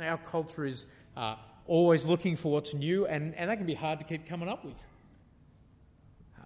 Our 0.00 0.18
culture 0.18 0.64
is 0.64 0.86
uh, 1.16 1.36
always 1.66 2.04
looking 2.04 2.36
for 2.36 2.52
what's 2.52 2.74
new, 2.74 3.06
and, 3.06 3.34
and 3.34 3.50
that 3.50 3.56
can 3.56 3.66
be 3.66 3.74
hard 3.74 3.98
to 4.00 4.06
keep 4.06 4.26
coming 4.26 4.48
up 4.48 4.64
with. 4.64 4.76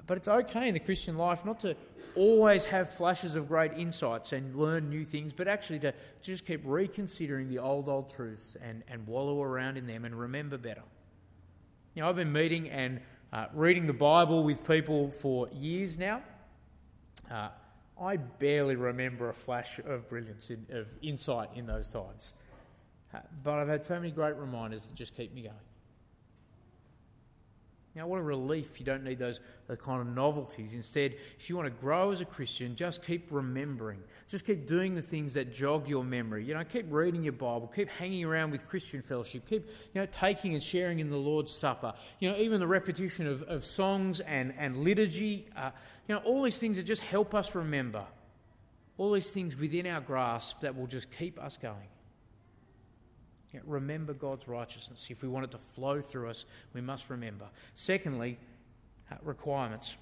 But 0.07 0.19
it's 0.19 0.29
okay 0.29 0.69
in 0.69 0.75
the 0.75 0.81
Christian 0.81 1.17
life 1.17 1.45
not 1.45 1.61
to 1.61 1.77
always 2.15 2.65
have 2.67 2.91
flashes 2.91 3.35
of 3.35 3.49
great 3.49 3.73
insights 3.73 4.33
and 4.33 4.55
learn 4.55 4.89
new 4.91 5.05
things, 5.05 5.33
but 5.33 5.49
actually 5.49 5.79
to, 5.81 5.95
just 6.23 6.47
keep 6.47 6.61
reconsidering 6.65 7.49
the 7.49 7.59
old, 7.59 7.89
old 7.89 8.09
truths 8.09 8.57
and, 8.63 8.83
and 8.89 9.07
wallow 9.07 9.43
around 9.43 9.77
in 9.77 9.87
them 9.87 10.05
and 10.05 10.19
remember 10.19 10.59
better. 10.59 10.83
You 11.95 12.03
know, 12.03 12.09
I've 12.09 12.17
been 12.17 12.33
meeting 12.33 12.69
and 12.71 13.01
uh, 13.33 13.47
reading 13.53 13.87
the 13.87 13.93
Bible 13.93 14.45
with 14.45 14.67
people 14.67 15.11
for 15.11 15.49
years 15.51 15.99
now. 15.99 16.23
Uh, 17.31 17.49
I 18.01 18.17
barely 18.17 18.77
remember 18.77 19.29
a 19.29 19.35
flash 19.35 19.79
of 19.79 20.09
brilliance, 20.09 20.51
in, 20.51 20.67
of 20.71 20.89
insight 21.01 21.51
in 21.55 21.67
those 21.67 21.93
times. 21.93 22.35
But 23.45 23.55
I've 23.55 23.69
had 23.69 23.85
so 23.85 23.95
many 23.95 24.11
great 24.11 24.37
reminders 24.37 24.87
that 24.87 24.95
just 24.95 25.17
keep 25.17 25.33
me 25.33 25.43
going. 25.43 25.55
Now, 27.97 28.09
what 28.09 28.19
a 28.19 28.23
relief 28.23 28.81
you 28.81 28.85
don't 28.85 29.05
need 29.05 29.21
those, 29.21 29.39
those 29.69 29.79
kind 29.79 30.01
of 30.01 30.09
novelties. 30.09 30.75
Instead, 30.75 31.15
if 31.39 31.49
you 31.49 31.57
want 31.57 31.67
to 31.67 31.81
grow 31.81 32.11
as 32.11 32.21
a 32.21 32.25
Christian, 32.25 32.75
just 32.75 33.05
keep 33.05 33.29
remembering. 33.31 34.01
Just 34.27 34.45
keep 34.45 34.67
doing 34.67 34.97
the 34.97 35.03
things 35.03 35.33
that 35.35 35.55
jog 35.55 35.89
your 35.89 36.03
memory. 36.03 36.45
You 36.45 36.55
know, 36.55 36.65
keep 36.65 36.87
reading 36.91 37.23
your 37.23 37.35
Bible. 37.35 37.71
Keep 37.73 37.89
hanging 37.91 38.25
around 38.25 38.51
with 38.51 38.67
Christian 38.69 39.01
fellowship. 39.01 39.47
Keep, 39.49 39.69
you 39.93 40.01
know, 40.01 40.09
taking 40.11 40.55
and 40.55 40.63
sharing 40.63 40.99
in 40.99 41.09
the 41.09 41.17
Lord's 41.17 41.53
Supper. 41.53 41.95
You 42.19 42.33
know, 42.33 42.37
even 42.37 42.59
the 42.59 42.67
repetition 42.67 43.29
of, 43.29 43.43
of 43.45 43.65
songs 43.65 44.19
and, 44.19 44.53
and 44.59 44.77
liturgy. 44.79 45.47
Uh, 45.57 45.71
you 46.09 46.15
know, 46.15 46.21
all 46.23 46.43
these 46.43 46.59
things 46.59 46.77
that 46.77 46.85
just 46.85 47.03
help 47.03 47.35
us 47.35 47.55
remember. 47.55 48.05
All 48.97 49.13
these 49.13 49.31
things 49.31 49.57
within 49.57 49.87
our 49.87 50.01
grasp 50.01 50.61
that 50.61 50.77
will 50.77 50.87
just 50.87 51.11
keep 51.11 51.43
us 51.43 51.57
going 51.57 51.89
remember 53.67 54.13
God's 54.13 54.49
righteousness. 54.49 55.07
If 55.11 55.23
we 55.23 55.29
want 55.29 55.45
it 55.45 55.51
to 55.53 55.59
flow 55.59 56.01
through 56.01 56.31
us, 56.31 56.45
we 56.73 56.81
must 56.81 57.11
remember. 57.11 57.47
Secondly, 57.75 58.39
uh, 59.11 59.17
requirements. 59.23 59.97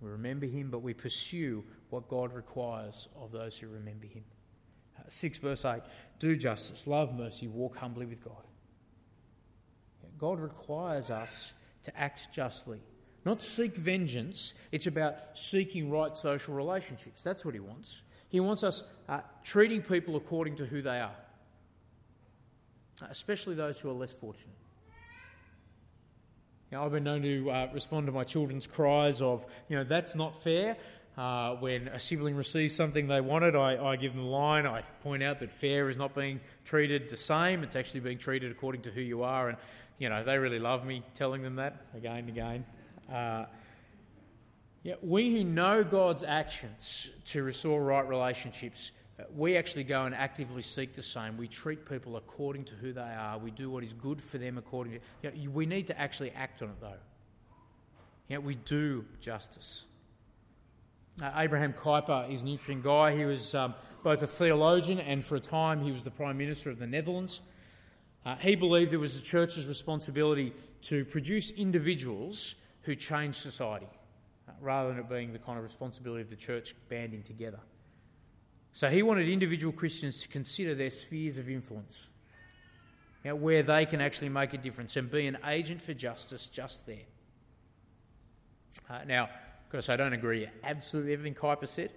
We 0.00 0.10
remember 0.10 0.46
Him, 0.46 0.70
but 0.70 0.82
we 0.82 0.94
pursue 0.94 1.64
what 1.90 2.08
God 2.08 2.32
requires 2.32 3.08
of 3.20 3.32
those 3.32 3.58
who 3.58 3.68
remember 3.68 4.06
Him. 4.06 4.24
Uh, 4.98 5.02
6 5.08 5.38
verse 5.38 5.64
8 5.64 5.82
Do 6.18 6.36
justice, 6.36 6.86
love 6.86 7.14
mercy, 7.14 7.48
walk 7.48 7.76
humbly 7.76 8.06
with 8.06 8.22
God. 8.22 8.44
God 10.18 10.40
requires 10.40 11.10
us 11.10 11.52
to 11.84 11.98
act 11.98 12.28
justly. 12.30 12.80
Not 13.24 13.42
seek 13.42 13.76
vengeance, 13.76 14.54
it's 14.72 14.86
about 14.86 15.14
seeking 15.34 15.90
right 15.90 16.16
social 16.16 16.54
relationships. 16.54 17.22
That's 17.22 17.44
what 17.44 17.54
He 17.54 17.60
wants. 17.60 18.02
He 18.28 18.40
wants 18.40 18.62
us 18.62 18.84
uh, 19.08 19.20
treating 19.44 19.82
people 19.82 20.16
according 20.16 20.56
to 20.56 20.66
who 20.66 20.82
they 20.82 21.00
are, 21.00 21.16
especially 23.10 23.56
those 23.56 23.80
who 23.80 23.90
are 23.90 23.94
less 23.94 24.12
fortunate. 24.12 24.56
Now, 26.70 26.84
I've 26.84 26.92
been 26.92 27.02
known 27.02 27.22
to 27.22 27.50
uh, 27.50 27.68
respond 27.74 28.06
to 28.06 28.12
my 28.12 28.22
children's 28.22 28.68
cries 28.68 29.20
of, 29.20 29.44
you 29.68 29.76
know, 29.76 29.82
that's 29.82 30.14
not 30.14 30.40
fair. 30.44 30.76
Uh, 31.18 31.56
when 31.56 31.88
a 31.88 31.98
sibling 31.98 32.36
receives 32.36 32.74
something 32.74 33.08
they 33.08 33.20
wanted, 33.20 33.56
I, 33.56 33.84
I, 33.84 33.96
give 33.96 34.14
them 34.14 34.22
the 34.22 34.28
line. 34.28 34.64
I 34.64 34.82
point 35.02 35.24
out 35.24 35.40
that 35.40 35.50
fair 35.50 35.90
is 35.90 35.96
not 35.96 36.14
being 36.14 36.40
treated 36.64 37.10
the 37.10 37.16
same. 37.16 37.64
It's 37.64 37.74
actually 37.74 38.00
being 38.00 38.18
treated 38.18 38.52
according 38.52 38.82
to 38.82 38.90
who 38.90 39.00
you 39.00 39.24
are. 39.24 39.48
And, 39.48 39.58
you 39.98 40.08
know, 40.08 40.22
they 40.22 40.38
really 40.38 40.60
love 40.60 40.86
me 40.86 41.02
telling 41.14 41.42
them 41.42 41.56
that 41.56 41.84
again 41.94 42.18
and 42.18 42.28
again. 42.28 42.64
Uh, 43.10 43.44
yeah, 44.82 44.94
we 45.02 45.30
who 45.30 45.44
know 45.44 45.84
God's 45.84 46.22
actions 46.22 47.10
to 47.26 47.42
restore 47.42 47.82
right 47.82 48.06
relationships, 48.08 48.92
uh, 49.18 49.24
we 49.36 49.56
actually 49.56 49.84
go 49.84 50.04
and 50.06 50.14
actively 50.14 50.62
seek 50.62 50.94
the 50.94 51.02
same. 51.02 51.36
We 51.36 51.48
treat 51.48 51.88
people 51.88 52.16
according 52.16 52.64
to 52.66 52.74
who 52.76 52.92
they 52.92 53.00
are. 53.00 53.36
We 53.36 53.50
do 53.50 53.70
what 53.70 53.84
is 53.84 53.92
good 53.92 54.22
for 54.22 54.38
them 54.38 54.56
according 54.56 54.94
to. 54.94 55.00
You 55.22 55.44
know, 55.44 55.50
we 55.50 55.66
need 55.66 55.86
to 55.88 56.00
actually 56.00 56.30
act 56.30 56.62
on 56.62 56.70
it 56.70 56.80
though. 56.80 56.92
Yeah, 58.28 58.38
we 58.38 58.54
do 58.54 59.04
justice. 59.20 59.84
Uh, 61.20 61.30
Abraham 61.36 61.74
Kuyper 61.74 62.32
is 62.32 62.42
an 62.42 62.48
interesting 62.48 62.80
guy. 62.80 63.14
He 63.14 63.24
was 63.24 63.54
um, 63.54 63.74
both 64.02 64.22
a 64.22 64.26
theologian 64.26 65.00
and 65.00 65.22
for 65.22 65.36
a 65.36 65.40
time 65.40 65.82
he 65.82 65.92
was 65.92 66.04
the 66.04 66.10
Prime 66.10 66.38
Minister 66.38 66.70
of 66.70 66.78
the 66.78 66.86
Netherlands. 66.86 67.42
Uh, 68.24 68.36
he 68.36 68.54
believed 68.54 68.94
it 68.94 68.98
was 68.98 69.16
the 69.16 69.20
church's 69.20 69.66
responsibility 69.66 70.54
to 70.82 71.04
produce 71.04 71.50
individuals 71.50 72.54
who 72.82 72.94
change 72.94 73.36
society 73.36 73.88
rather 74.60 74.90
than 74.90 74.98
it 74.98 75.08
being 75.08 75.32
the 75.32 75.38
kind 75.38 75.58
of 75.58 75.64
responsibility 75.64 76.22
of 76.22 76.30
the 76.30 76.36
church 76.36 76.74
banding 76.88 77.22
together. 77.22 77.60
So 78.72 78.88
he 78.88 79.02
wanted 79.02 79.28
individual 79.28 79.72
Christians 79.72 80.22
to 80.22 80.28
consider 80.28 80.74
their 80.74 80.90
spheres 80.90 81.38
of 81.38 81.48
influence, 81.48 82.08
you 83.24 83.30
know, 83.30 83.36
where 83.36 83.62
they 83.62 83.86
can 83.86 84.00
actually 84.00 84.28
make 84.28 84.54
a 84.54 84.58
difference 84.58 84.96
and 84.96 85.10
be 85.10 85.26
an 85.26 85.38
agent 85.46 85.82
for 85.82 85.94
justice 85.94 86.46
just 86.46 86.86
there. 86.86 87.06
Uh, 88.88 89.00
now, 89.06 89.24
of 89.24 89.70
course, 89.70 89.88
I 89.88 89.96
don't 89.96 90.12
agree 90.12 90.48
absolutely 90.62 91.12
everything 91.12 91.34
Kuyper 91.34 91.68
said. 91.68 91.90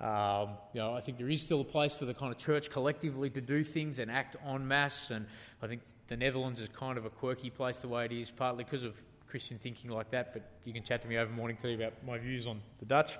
Um, 0.00 0.56
you 0.72 0.80
know, 0.80 0.94
I 0.94 1.00
think 1.00 1.18
there 1.18 1.28
is 1.28 1.42
still 1.42 1.60
a 1.60 1.64
place 1.64 1.94
for 1.94 2.06
the 2.06 2.14
kind 2.14 2.32
of 2.32 2.38
church 2.38 2.70
collectively 2.70 3.28
to 3.30 3.40
do 3.40 3.62
things 3.62 3.98
and 3.98 4.10
act 4.10 4.36
en 4.46 4.66
masse, 4.66 5.10
and 5.10 5.26
I 5.62 5.66
think 5.66 5.82
the 6.06 6.16
Netherlands 6.16 6.58
is 6.58 6.68
kind 6.70 6.96
of 6.96 7.04
a 7.04 7.10
quirky 7.10 7.50
place 7.50 7.78
the 7.80 7.88
way 7.88 8.06
it 8.06 8.12
is, 8.12 8.30
partly 8.30 8.64
because 8.64 8.82
of 8.82 8.96
Christian 9.30 9.58
thinking 9.58 9.90
like 9.90 10.10
that, 10.10 10.32
but 10.32 10.42
you 10.64 10.72
can 10.72 10.82
chat 10.82 11.02
to 11.02 11.08
me 11.08 11.16
over 11.16 11.32
morning 11.32 11.56
tea 11.56 11.74
about 11.74 11.92
my 12.04 12.18
views 12.18 12.46
on 12.46 12.60
the 12.80 12.84
Dutch. 12.84 13.16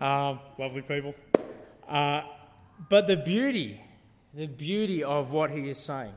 Um, 0.00 0.40
lovely 0.58 0.82
people. 0.82 1.14
Uh, 1.88 2.22
but 2.90 3.06
the 3.06 3.16
beauty, 3.16 3.80
the 4.34 4.46
beauty 4.46 5.02
of 5.02 5.32
what 5.32 5.50
he 5.50 5.70
is 5.70 5.78
saying 5.78 6.12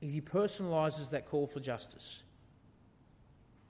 is 0.00 0.12
he 0.12 0.20
personalises 0.20 1.10
that 1.10 1.28
call 1.28 1.46
for 1.46 1.60
justice. 1.60 2.22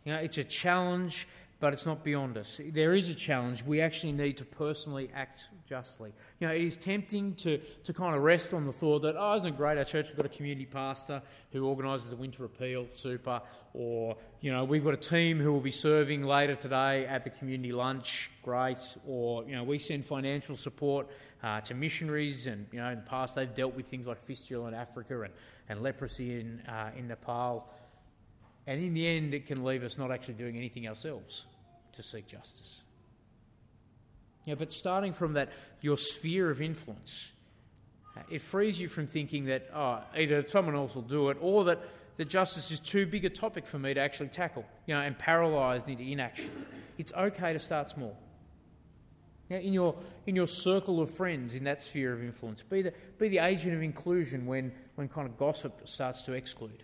You 0.05 0.13
know, 0.13 0.21
it's 0.21 0.39
a 0.39 0.45
challenge 0.45 1.27
but 1.59 1.73
it's 1.73 1.87
not 1.87 2.05
beyond 2.05 2.37
us. 2.37 2.61
There 2.73 2.93
is 2.93 3.09
a 3.09 3.15
challenge. 3.15 3.65
We 3.65 3.81
actually 3.81 4.13
need 4.13 4.37
to 4.39 4.45
personally 4.45 5.11
act 5.15 5.47
justly. 5.67 6.13
You 6.39 6.49
know, 6.49 6.55
it 6.55 6.61
is 6.61 6.77
tempting 6.77 7.35
to, 7.37 7.59
to 7.85 7.93
kind 7.95 8.15
of 8.15 8.23
rest 8.23 8.53
on 8.53 8.67
the 8.67 8.73
thought 8.73 9.01
that, 9.01 9.17
oh, 9.19 9.37
isn't 9.37 9.49
it 9.49 9.57
great? 9.57 9.79
Our 9.79 9.85
church 9.85 10.07
has 10.07 10.15
got 10.15 10.27
a 10.27 10.31
community 10.31 10.67
pastor 10.67 11.23
who 11.53 11.67
organises 11.67 12.11
the 12.11 12.17
winter 12.17 12.45
appeal, 12.45 12.87
super. 12.93 13.41
Or, 13.73 14.17
you 14.41 14.53
know, 14.53 14.65
we've 14.65 14.85
got 14.85 14.95
a 14.95 14.99
team 14.99 15.41
who 15.41 15.53
will 15.53 15.61
be 15.61 15.73
serving 15.73 16.25
later 16.25 16.55
today 16.55 17.07
at 17.07 17.25
the 17.25 17.31
community 17.31 17.73
lunch, 17.73 18.31
great. 18.43 18.79
Or, 19.07 19.45
you 19.45 19.57
know, 19.57 19.65
we 19.65 19.79
send 19.79 20.05
financial 20.05 20.57
support 20.57 21.09
uh, 21.43 21.63
to 21.63 21.75
missionaries, 21.75 22.47
and, 22.47 22.67
you 22.71 22.81
know, 22.81 22.91
in 22.91 22.97
the 22.97 23.11
past 23.11 23.35
they've 23.35 23.55
dealt 23.55 23.75
with 23.75 23.87
things 23.87 24.07
like 24.07 24.21
fistula 24.21 24.69
in 24.69 24.75
Africa 24.75 25.23
and, 25.23 25.33
and 25.69 25.83
leprosy 25.83 26.41
in, 26.41 26.61
uh, 26.69 26.91
in 26.97 27.09
Nepal. 27.09 27.71
And 28.67 28.83
in 28.83 28.95
the 28.95 29.07
end, 29.07 29.33
it 29.33 29.47
can 29.47 29.65
leave 29.65 29.85
us 29.85 29.97
not 29.97 30.11
actually 30.11 30.35
doing 30.35 30.57
anything 30.57 30.89
ourselves 30.89 31.45
to 31.93 32.03
seek 32.03 32.27
justice. 32.27 32.83
Yeah, 34.45 34.55
but 34.55 34.73
starting 34.73 35.13
from 35.13 35.35
that, 35.35 35.51
your 35.81 35.97
sphere 35.97 36.51
of 36.51 36.61
influence, 36.61 37.31
it 38.31 38.41
frees 38.43 38.81
you 38.81 38.89
from 38.89 39.07
thinking 39.07 39.47
that 39.47 39.69
oh, 39.75 40.01
either 40.17 40.47
someone 40.49 40.75
else 40.75 40.95
will 40.95 41.03
do 41.03 41.31
it 41.31 41.37
or 41.41 41.65
that, 41.65 41.81
that 42.17 42.29
justice 42.29 42.71
is 42.71 42.81
too 42.81 43.07
big 43.07 43.25
a 43.25 43.31
topic 43.31 43.67
for 43.67 43.79
me 43.79 43.93
to 43.95 44.01
actually 44.01 44.29
tackle, 44.29 44.65
you 44.87 44.95
know, 44.95 45.01
and 45.01 45.19
paralysed 45.19 45.89
into 45.89 46.03
inaction. 46.03 46.51
It's 46.99 47.13
okay 47.13 47.53
to 47.53 47.59
start 47.59 47.89
small. 47.89 48.17
Now, 49.51 49.59
in 49.59 49.73
your, 49.73 49.95
in 50.27 50.35
your 50.35 50.49
circle 50.49 51.01
of 51.01 51.11
friends, 51.11 51.55
in 51.55 51.65
that 51.65 51.83
sphere 51.83 52.13
of 52.13 52.23
influence, 52.23 52.63
be 52.63 52.83
the, 52.83 52.93
be 53.19 53.29
the 53.29 53.39
agent 53.39 53.75
of 53.75 53.83
inclusion 53.83 54.47
when, 54.47 54.73
when 54.97 55.09
kind 55.09 55.29
of 55.29 55.37
gossip 55.37 55.89
starts 55.89 56.23
to 56.23 56.33
exclude. 56.33 56.83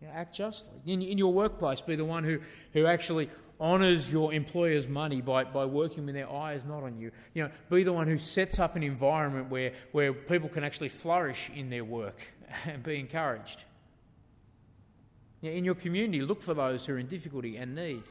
You 0.00 0.08
know, 0.08 0.14
act 0.14 0.34
justly. 0.34 0.74
In, 0.84 1.02
in 1.02 1.18
your 1.18 1.32
workplace, 1.32 1.80
be 1.80 1.96
the 1.96 2.04
one 2.04 2.24
who, 2.24 2.40
who 2.72 2.86
actually 2.86 3.30
honours 3.60 4.12
your 4.12 4.32
employer's 4.32 4.88
money 4.88 5.20
by, 5.20 5.44
by 5.44 5.64
working 5.64 6.04
with 6.04 6.14
their 6.14 6.30
eyes 6.30 6.66
not 6.66 6.82
on 6.82 6.98
you. 6.98 7.10
You 7.34 7.44
know, 7.44 7.50
be 7.70 7.84
the 7.84 7.92
one 7.92 8.06
who 8.06 8.18
sets 8.18 8.58
up 8.58 8.76
an 8.76 8.82
environment 8.82 9.50
where, 9.50 9.72
where 9.92 10.12
people 10.12 10.48
can 10.48 10.64
actually 10.64 10.90
flourish 10.90 11.50
in 11.54 11.70
their 11.70 11.84
work 11.84 12.20
and 12.66 12.82
be 12.82 12.98
encouraged. 12.98 13.64
You 15.40 15.50
know, 15.50 15.56
in 15.56 15.64
your 15.64 15.74
community, 15.74 16.20
look 16.22 16.42
for 16.42 16.54
those 16.54 16.84
who 16.84 16.94
are 16.94 16.98
in 16.98 17.06
difficulty 17.06 17.56
and 17.56 17.74
need. 17.74 18.02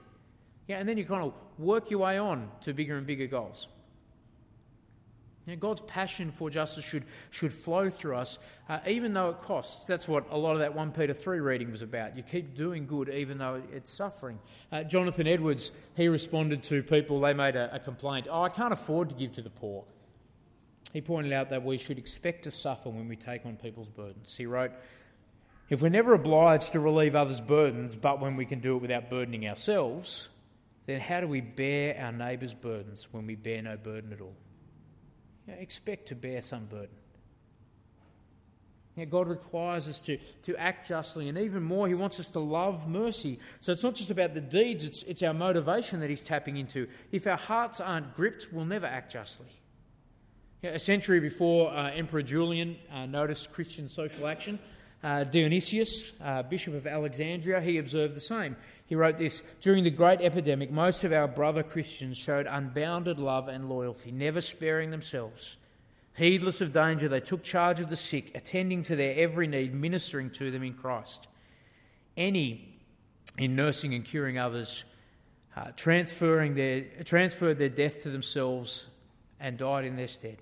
Yeah, 0.68 0.78
and 0.78 0.90
then 0.90 0.98
you 0.98 1.06
kind 1.06 1.24
of 1.24 1.34
work 1.60 1.92
your 1.92 2.00
way 2.00 2.18
on 2.18 2.50
to 2.62 2.74
bigger 2.74 2.98
and 2.98 3.06
bigger 3.06 3.28
goals. 3.28 3.68
Know, 5.48 5.56
God's 5.56 5.82
passion 5.82 6.32
for 6.32 6.50
justice 6.50 6.84
should, 6.84 7.06
should 7.30 7.54
flow 7.54 7.90
through 7.90 8.16
us, 8.16 8.40
uh, 8.68 8.80
even 8.88 9.14
though 9.14 9.30
it 9.30 9.42
costs. 9.44 9.86
That's 9.86 10.08
what 10.08 10.26
a 10.32 10.38
lot 10.38 10.54
of 10.54 10.60
that 10.60 10.74
1 10.74 10.92
Peter 10.92 11.14
3 11.14 11.40
reading 11.40 11.72
was 11.72 11.84
about. 11.84 12.18
You 12.18 12.24
keep 12.24 12.56
doing 12.56 12.88
good 12.88 13.10
even 13.10 13.38
though 13.38 13.62
it's 13.72 13.94
suffering. 13.94 14.40
Uh, 14.72 14.84
Jonathan 14.84 15.28
Edwards, 15.28 15.72
he 15.96 16.08
responded 16.08 16.64
to 16.64 16.82
people, 16.82 17.20
they 17.20 17.34
made 17.34 17.56
a, 17.56 17.76
a 17.76 17.80
complaint 17.80 18.28
Oh, 18.30 18.42
I 18.42 18.50
can't 18.50 18.74
afford 18.74 19.10
to 19.10 19.16
give 19.16 19.34
to 19.34 19.44
the 19.44 19.52
poor. 19.52 19.84
He 20.94 21.02
pointed 21.02 21.34
out 21.34 21.50
that 21.52 21.64
we 21.64 21.78
should 21.78 22.00
expect 22.00 22.44
to 22.46 22.52
suffer 22.52 22.90
when 22.90 23.08
we 23.08 23.16
take 23.16 23.46
on 23.46 23.58
people's 23.58 23.90
burdens. 23.90 24.36
He 24.36 24.48
wrote, 24.48 24.72
If 25.70 25.82
we're 25.82 25.90
never 25.90 26.14
obliged 26.14 26.72
to 26.72 26.80
relieve 26.80 27.16
others' 27.16 27.42
burdens, 27.42 27.96
but 27.96 28.20
when 28.20 28.36
we 28.36 28.46
can 28.46 28.62
do 28.62 28.78
it 28.78 28.82
without 28.82 29.10
burdening 29.10 29.48
ourselves, 29.48 30.30
then 30.86 31.02
how 31.02 31.20
do 31.20 31.28
we 31.28 31.42
bear 31.42 32.00
our 32.00 32.12
neighbour's 32.12 32.54
burdens 32.54 33.10
when 33.12 33.28
we 33.28 33.36
bear 33.36 33.62
no 33.62 33.78
burden 33.78 34.14
at 34.14 34.22
all? 34.22 34.36
You 35.48 35.54
know, 35.54 35.60
expect 35.60 36.08
to 36.08 36.16
bear 36.16 36.42
some 36.42 36.66
burden. 36.66 36.90
God 39.04 39.28
requires 39.28 39.90
us 39.90 40.00
to, 40.02 40.18
to 40.44 40.56
act 40.56 40.88
justly, 40.88 41.28
and 41.28 41.38
even 41.38 41.64
more, 41.64 41.86
He 41.90 41.94
wants 41.94 42.18
us 42.22 42.32
to 42.32 42.40
love 42.40 42.88
mercy. 42.88 43.40
So 43.60 43.74
it's 43.74 43.84
not 43.84 43.96
just 43.96 44.10
about 44.10 44.34
the 44.34 44.40
deeds, 44.40 44.86
it's, 44.86 45.04
it's 45.04 45.22
our 45.22 45.34
motivation 45.34 46.00
that 46.00 46.10
He's 46.10 46.22
tapping 46.22 46.56
into. 46.56 46.88
If 47.12 47.28
our 47.28 47.38
hearts 47.38 47.82
aren't 47.82 48.16
gripped, 48.16 48.48
we'll 48.54 48.64
never 48.64 48.86
act 48.86 49.12
justly. 49.12 49.50
A 50.64 50.80
century 50.80 51.20
before 51.20 51.72
uh, 51.72 51.92
Emperor 51.92 52.22
Julian 52.22 52.78
uh, 52.92 53.06
noticed 53.06 53.52
Christian 53.52 53.90
social 53.90 54.28
action, 54.28 54.60
uh, 55.04 55.26
Dionysius, 55.26 56.12
uh, 56.24 56.42
Bishop 56.44 56.74
of 56.74 56.88
Alexandria, 56.88 57.60
he 57.62 57.78
observed 57.78 58.16
the 58.16 58.22
same. 58.22 58.56
He 58.86 58.96
wrote 58.96 59.18
this 59.18 59.42
During 59.62 59.84
the 59.84 59.90
great 59.90 60.22
epidemic, 60.22 60.72
most 60.72 61.04
of 61.04 61.12
our 61.12 61.28
brother 61.28 61.64
Christians 61.64 62.18
showed 62.18 62.48
unbounded 62.48 63.20
love 63.20 63.48
and 63.48 63.70
loyalty, 63.70 64.12
never 64.12 64.42
sparing 64.42 64.92
themselves. 64.92 65.58
Heedless 66.16 66.62
of 66.62 66.72
danger, 66.72 67.10
they 67.10 67.20
took 67.20 67.44
charge 67.44 67.82
of 67.82 67.90
the 67.90 67.98
sick, 67.98 68.32
attending 68.36 68.84
to 68.84 68.96
their 68.96 69.16
every 69.18 69.48
need, 69.48 69.74
ministering 69.74 70.30
to 70.32 70.50
them 70.50 70.64
in 70.64 70.74
Christ. 70.74 71.28
Any 72.16 72.80
in 73.38 73.56
nursing 73.56 73.94
and 73.94 74.06
curing 74.06 74.38
others, 74.38 74.86
uh, 75.58 75.72
transferring 75.76 76.56
their, 76.56 76.86
transferred 77.04 77.58
their 77.58 77.70
death 77.70 78.04
to 78.04 78.10
themselves 78.10 78.86
and 79.42 79.58
died 79.58 79.84
in 79.84 79.98
their 79.98 80.08
stead. 80.08 80.38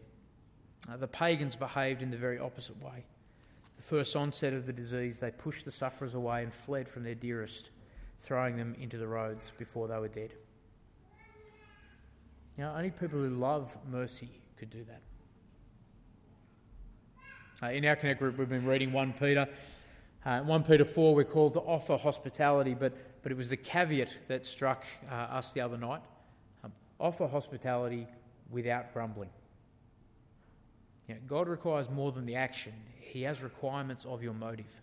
Uh, 0.92 0.98
the 0.98 1.08
pagans 1.08 1.56
behaved 1.56 2.04
in 2.04 2.12
the 2.12 2.18
very 2.18 2.38
opposite 2.38 2.80
way. 2.84 3.06
The 3.78 3.84
first 3.84 4.16
onset 4.16 4.54
of 4.54 4.68
the 4.68 4.74
disease, 4.74 5.20
they 5.20 5.32
pushed 5.32 5.66
the 5.66 5.72
sufferers 5.72 6.14
away 6.14 6.44
and 6.44 6.54
fled 6.54 6.88
from 6.88 7.04
their 7.04 7.16
dearest 7.16 7.72
throwing 8.24 8.58
them 8.58 8.76
into 8.80 8.98
the 8.98 9.08
roads 9.08 9.54
before 9.58 9.88
they 9.88 9.98
were 9.98 10.08
dead. 10.08 10.34
Now, 12.58 12.76
only 12.76 12.92
people 12.92 13.20
who 13.20 13.30
love 13.30 13.76
mercy 13.90 14.30
could 14.58 14.70
do 14.70 14.86
that. 14.86 15.02
Uh, 17.62 17.72
in 17.72 17.86
our 17.86 17.96
Connect 17.96 18.20
group, 18.20 18.38
we've 18.38 18.50
been 18.50 18.66
reading 18.66 18.92
1 18.92 19.14
Peter. 19.14 19.48
Uh, 20.26 20.40
1 20.42 20.64
Peter 20.64 20.86
4, 20.86 21.16
we're 21.16 21.24
called 21.24 21.54
to 21.54 21.60
offer 21.60 21.98
hospitality, 21.98 22.74
but, 22.74 22.94
but 23.24 23.32
it 23.32 23.38
was 23.38 23.50
the 23.50 23.58
caveat 23.58 24.16
that 24.28 24.46
struck 24.46 24.86
uh, 25.12 25.14
us 25.14 25.52
the 25.54 25.62
other 25.62 25.78
night. 25.78 26.02
Um, 26.64 26.72
offer 27.00 27.28
hospitality 27.28 28.08
without 28.50 28.94
grumbling. 28.94 29.30
You 31.08 31.16
know, 31.16 31.22
God 31.28 31.50
requires 31.50 31.90
more 31.90 32.12
than 32.12 32.26
the 32.26 32.36
action, 32.36 32.74
He 33.00 33.24
has 33.24 33.42
requirements 33.42 34.06
of 34.06 34.24
your 34.24 34.34
motive. 34.34 34.83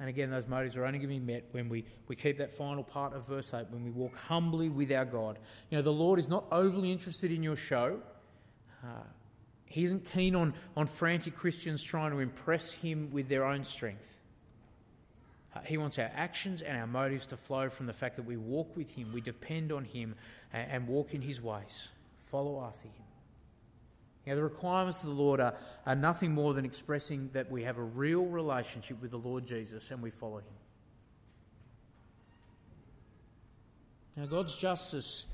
And 0.00 0.08
again, 0.08 0.30
those 0.30 0.48
motives 0.48 0.76
are 0.76 0.84
only 0.84 0.98
going 0.98 1.10
to 1.10 1.20
be 1.20 1.32
met 1.32 1.44
when 1.52 1.68
we, 1.68 1.84
we 2.08 2.16
keep 2.16 2.38
that 2.38 2.56
final 2.56 2.82
part 2.82 3.12
of 3.12 3.26
verse 3.26 3.52
8, 3.52 3.66
when 3.70 3.84
we 3.84 3.90
walk 3.90 4.16
humbly 4.16 4.68
with 4.68 4.90
our 4.90 5.04
God. 5.04 5.38
You 5.70 5.78
know, 5.78 5.82
the 5.82 5.92
Lord 5.92 6.18
is 6.18 6.28
not 6.28 6.44
overly 6.50 6.90
interested 6.90 7.30
in 7.30 7.42
your 7.42 7.56
show. 7.56 8.00
Uh, 8.82 9.02
he 9.66 9.84
isn't 9.84 10.04
keen 10.04 10.34
on, 10.34 10.54
on 10.76 10.86
frantic 10.86 11.36
Christians 11.36 11.82
trying 11.82 12.10
to 12.12 12.18
impress 12.18 12.72
him 12.72 13.10
with 13.12 13.28
their 13.28 13.44
own 13.44 13.64
strength. 13.64 14.18
Uh, 15.54 15.60
he 15.60 15.76
wants 15.76 15.98
our 15.98 16.10
actions 16.14 16.62
and 16.62 16.76
our 16.76 16.86
motives 16.86 17.26
to 17.26 17.36
flow 17.36 17.68
from 17.68 17.86
the 17.86 17.92
fact 17.92 18.16
that 18.16 18.24
we 18.24 18.36
walk 18.36 18.74
with 18.76 18.90
him, 18.90 19.12
we 19.12 19.20
depend 19.20 19.72
on 19.72 19.84
him, 19.84 20.14
and, 20.52 20.70
and 20.70 20.88
walk 20.88 21.12
in 21.12 21.20
his 21.20 21.42
ways, 21.42 21.88
follow 22.30 22.62
after 22.62 22.88
him. 22.88 23.01
Now, 24.26 24.36
the 24.36 24.42
requirements 24.42 25.02
of 25.02 25.08
the 25.08 25.14
Lord 25.14 25.40
are, 25.40 25.54
are 25.84 25.96
nothing 25.96 26.32
more 26.32 26.54
than 26.54 26.64
expressing 26.64 27.28
that 27.32 27.50
we 27.50 27.64
have 27.64 27.78
a 27.78 27.82
real 27.82 28.24
relationship 28.24 29.02
with 29.02 29.10
the 29.10 29.18
Lord 29.18 29.44
Jesus 29.44 29.90
and 29.90 30.00
we 30.00 30.10
follow 30.10 30.38
him. 30.38 30.44
Now, 34.16 34.26
God's 34.26 34.54
justice 34.54 35.26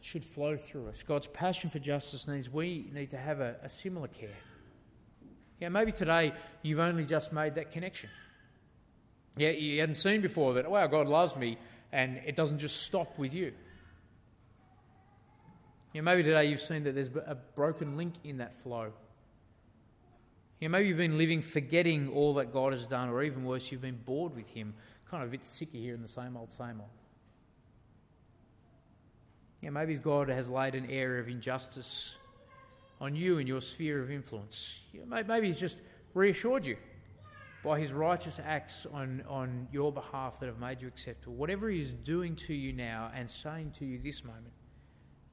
should 0.00 0.24
flow 0.24 0.56
through 0.56 0.88
us. 0.88 1.02
God's 1.02 1.26
passion 1.26 1.68
for 1.68 1.78
justice 1.78 2.26
means 2.26 2.48
we 2.48 2.88
need 2.92 3.10
to 3.10 3.18
have 3.18 3.40
a, 3.40 3.56
a 3.62 3.68
similar 3.68 4.08
care. 4.08 4.30
Yeah, 5.60 5.68
maybe 5.68 5.92
today 5.92 6.32
you've 6.62 6.78
only 6.78 7.04
just 7.04 7.32
made 7.32 7.54
that 7.56 7.72
connection. 7.72 8.08
Yeah, 9.36 9.50
you 9.50 9.80
hadn't 9.80 9.96
seen 9.96 10.22
before 10.22 10.54
that, 10.54 10.70
wow, 10.70 10.86
God 10.86 11.08
loves 11.08 11.36
me, 11.36 11.58
and 11.92 12.20
it 12.24 12.36
doesn't 12.36 12.58
just 12.58 12.82
stop 12.82 13.18
with 13.18 13.34
you. 13.34 13.52
You 15.96 16.02
know, 16.02 16.10
maybe 16.10 16.24
today 16.24 16.44
you've 16.44 16.60
seen 16.60 16.84
that 16.84 16.94
there's 16.94 17.08
a 17.08 17.38
broken 17.54 17.96
link 17.96 18.16
in 18.22 18.36
that 18.36 18.52
flow. 18.52 18.92
You 20.60 20.68
know, 20.68 20.72
maybe 20.72 20.88
you've 20.88 20.98
been 20.98 21.16
living 21.16 21.40
forgetting 21.40 22.10
all 22.10 22.34
that 22.34 22.52
God 22.52 22.74
has 22.74 22.86
done, 22.86 23.08
or 23.08 23.22
even 23.22 23.46
worse, 23.46 23.72
you've 23.72 23.80
been 23.80 24.00
bored 24.04 24.36
with 24.36 24.46
Him, 24.46 24.74
kind 25.10 25.22
of 25.22 25.30
a 25.30 25.32
bit 25.32 25.42
sick 25.42 25.68
of 25.68 25.80
hearing 25.80 26.02
the 26.02 26.08
same 26.08 26.36
old, 26.36 26.52
same 26.52 26.82
old. 26.82 26.90
Maybe 29.62 29.94
God 29.94 30.28
has 30.28 30.50
laid 30.50 30.74
an 30.74 30.84
area 30.90 31.22
of 31.22 31.28
injustice 31.28 32.16
on 33.00 33.16
you 33.16 33.38
and 33.38 33.48
your 33.48 33.62
sphere 33.62 34.02
of 34.02 34.10
influence. 34.10 34.80
Maybe 35.08 35.46
He's 35.46 35.58
just 35.58 35.78
reassured 36.12 36.66
you 36.66 36.76
by 37.64 37.80
His 37.80 37.94
righteous 37.94 38.38
acts 38.44 38.86
on, 38.92 39.24
on 39.26 39.66
your 39.72 39.90
behalf 39.90 40.40
that 40.40 40.46
have 40.46 40.58
made 40.58 40.82
you 40.82 40.88
acceptable. 40.88 41.36
Whatever 41.36 41.70
He 41.70 41.80
is 41.80 41.92
doing 41.92 42.36
to 42.36 42.52
you 42.52 42.74
now 42.74 43.10
and 43.14 43.30
saying 43.30 43.70
to 43.78 43.86
you 43.86 43.98
this 43.98 44.22
moment, 44.22 44.52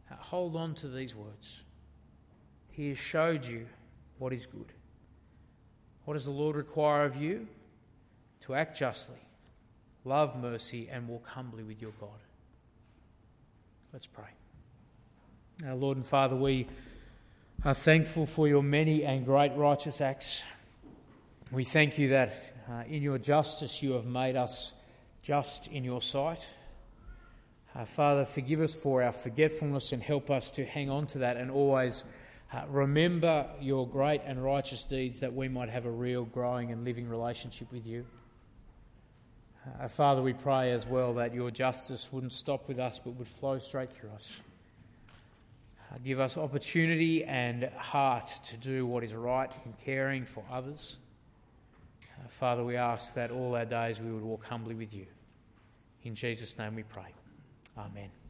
hold 0.10 0.56
on 0.56 0.76
to 0.76 0.88
these 0.88 1.16
words. 1.16 1.62
He 2.72 2.90
has 2.90 2.98
showed 2.98 3.46
you 3.46 3.68
what 4.18 4.34
is 4.34 4.46
good. 4.46 4.74
What 6.06 6.16
does 6.16 6.26
the 6.26 6.32
Lord 6.32 6.56
require 6.56 7.06
of 7.06 7.16
you? 7.16 7.48
To 8.42 8.56
act 8.56 8.78
justly, 8.78 9.22
love 10.04 10.36
mercy, 10.36 10.90
and 10.92 11.08
walk 11.08 11.28
humbly 11.28 11.64
with 11.64 11.82
your 11.82 11.94
God. 12.00 12.20
Let's 13.94 14.08
pray. 14.08 14.26
Our 15.66 15.76
Lord 15.76 15.98
and 15.98 16.06
Father, 16.06 16.36
we 16.36 16.68
are 17.64 17.74
thankful 17.74 18.26
for 18.26 18.48
your 18.48 18.64
many 18.64 19.06
and 19.06 19.26
great 19.26 19.56
righteous 19.56 20.02
acts. 20.02 20.42
We 21.52 21.64
thank 21.64 21.98
you 21.98 22.10
that 22.10 22.34
uh, 22.70 22.84
in 22.88 23.02
your 23.02 23.18
justice 23.18 23.82
you 23.82 23.92
have 23.92 24.06
made 24.06 24.36
us 24.36 24.74
just 25.22 25.68
in 25.68 25.84
your 25.84 26.02
sight. 26.02 26.46
Uh, 27.76 27.86
Father, 27.86 28.24
forgive 28.24 28.62
us 28.62 28.76
for 28.76 29.02
our 29.02 29.12
forgetfulness 29.12 29.92
and 29.92 30.04
help 30.04 30.30
us 30.30 30.52
to 30.52 30.64
hang 30.64 30.92
on 30.92 31.08
to 31.08 31.20
that 31.20 31.38
and 31.38 31.50
always 31.50 32.04
uh, 32.54 32.62
remember 32.70 33.48
your 33.60 33.88
great 33.88 34.22
and 34.26 34.44
righteous 34.44 34.84
deeds 34.84 35.22
that 35.22 35.34
we 35.34 35.48
might 35.48 35.70
have 35.70 35.88
a 35.88 35.92
real, 35.92 36.24
growing, 36.24 36.72
and 36.72 36.86
living 36.86 37.10
relationship 37.10 37.72
with 37.72 37.88
you. 37.88 38.06
Uh, 39.82 39.88
Father, 39.88 40.22
we 40.22 40.34
pray 40.34 40.72
as 40.72 40.86
well 40.86 41.16
that 41.16 41.34
your 41.34 41.50
justice 41.50 42.12
wouldn't 42.12 42.34
stop 42.34 42.68
with 42.68 42.78
us 42.78 43.00
but 43.00 43.12
would 43.16 43.28
flow 43.28 43.58
straight 43.58 43.92
through 43.92 44.12
us. 44.12 44.32
Uh, 45.92 45.98
give 46.04 46.20
us 46.20 46.38
opportunity 46.38 47.24
and 47.24 47.64
heart 47.78 48.28
to 48.44 48.58
do 48.58 48.86
what 48.86 49.04
is 49.04 49.14
right 49.14 49.52
in 49.66 49.74
caring 49.84 50.26
for 50.26 50.44
others. 50.52 50.98
Uh, 52.04 52.28
Father, 52.40 52.64
we 52.64 52.76
ask 52.76 53.16
that 53.16 53.32
all 53.32 53.56
our 53.56 53.66
days 53.66 54.00
we 54.00 54.12
would 54.12 54.24
walk 54.24 54.46
humbly 54.46 54.76
with 54.76 54.94
you. 54.94 55.08
In 56.04 56.14
Jesus' 56.14 56.56
name 56.60 56.76
we 56.76 56.84
pray. 56.84 57.14
Amen. 57.78 58.23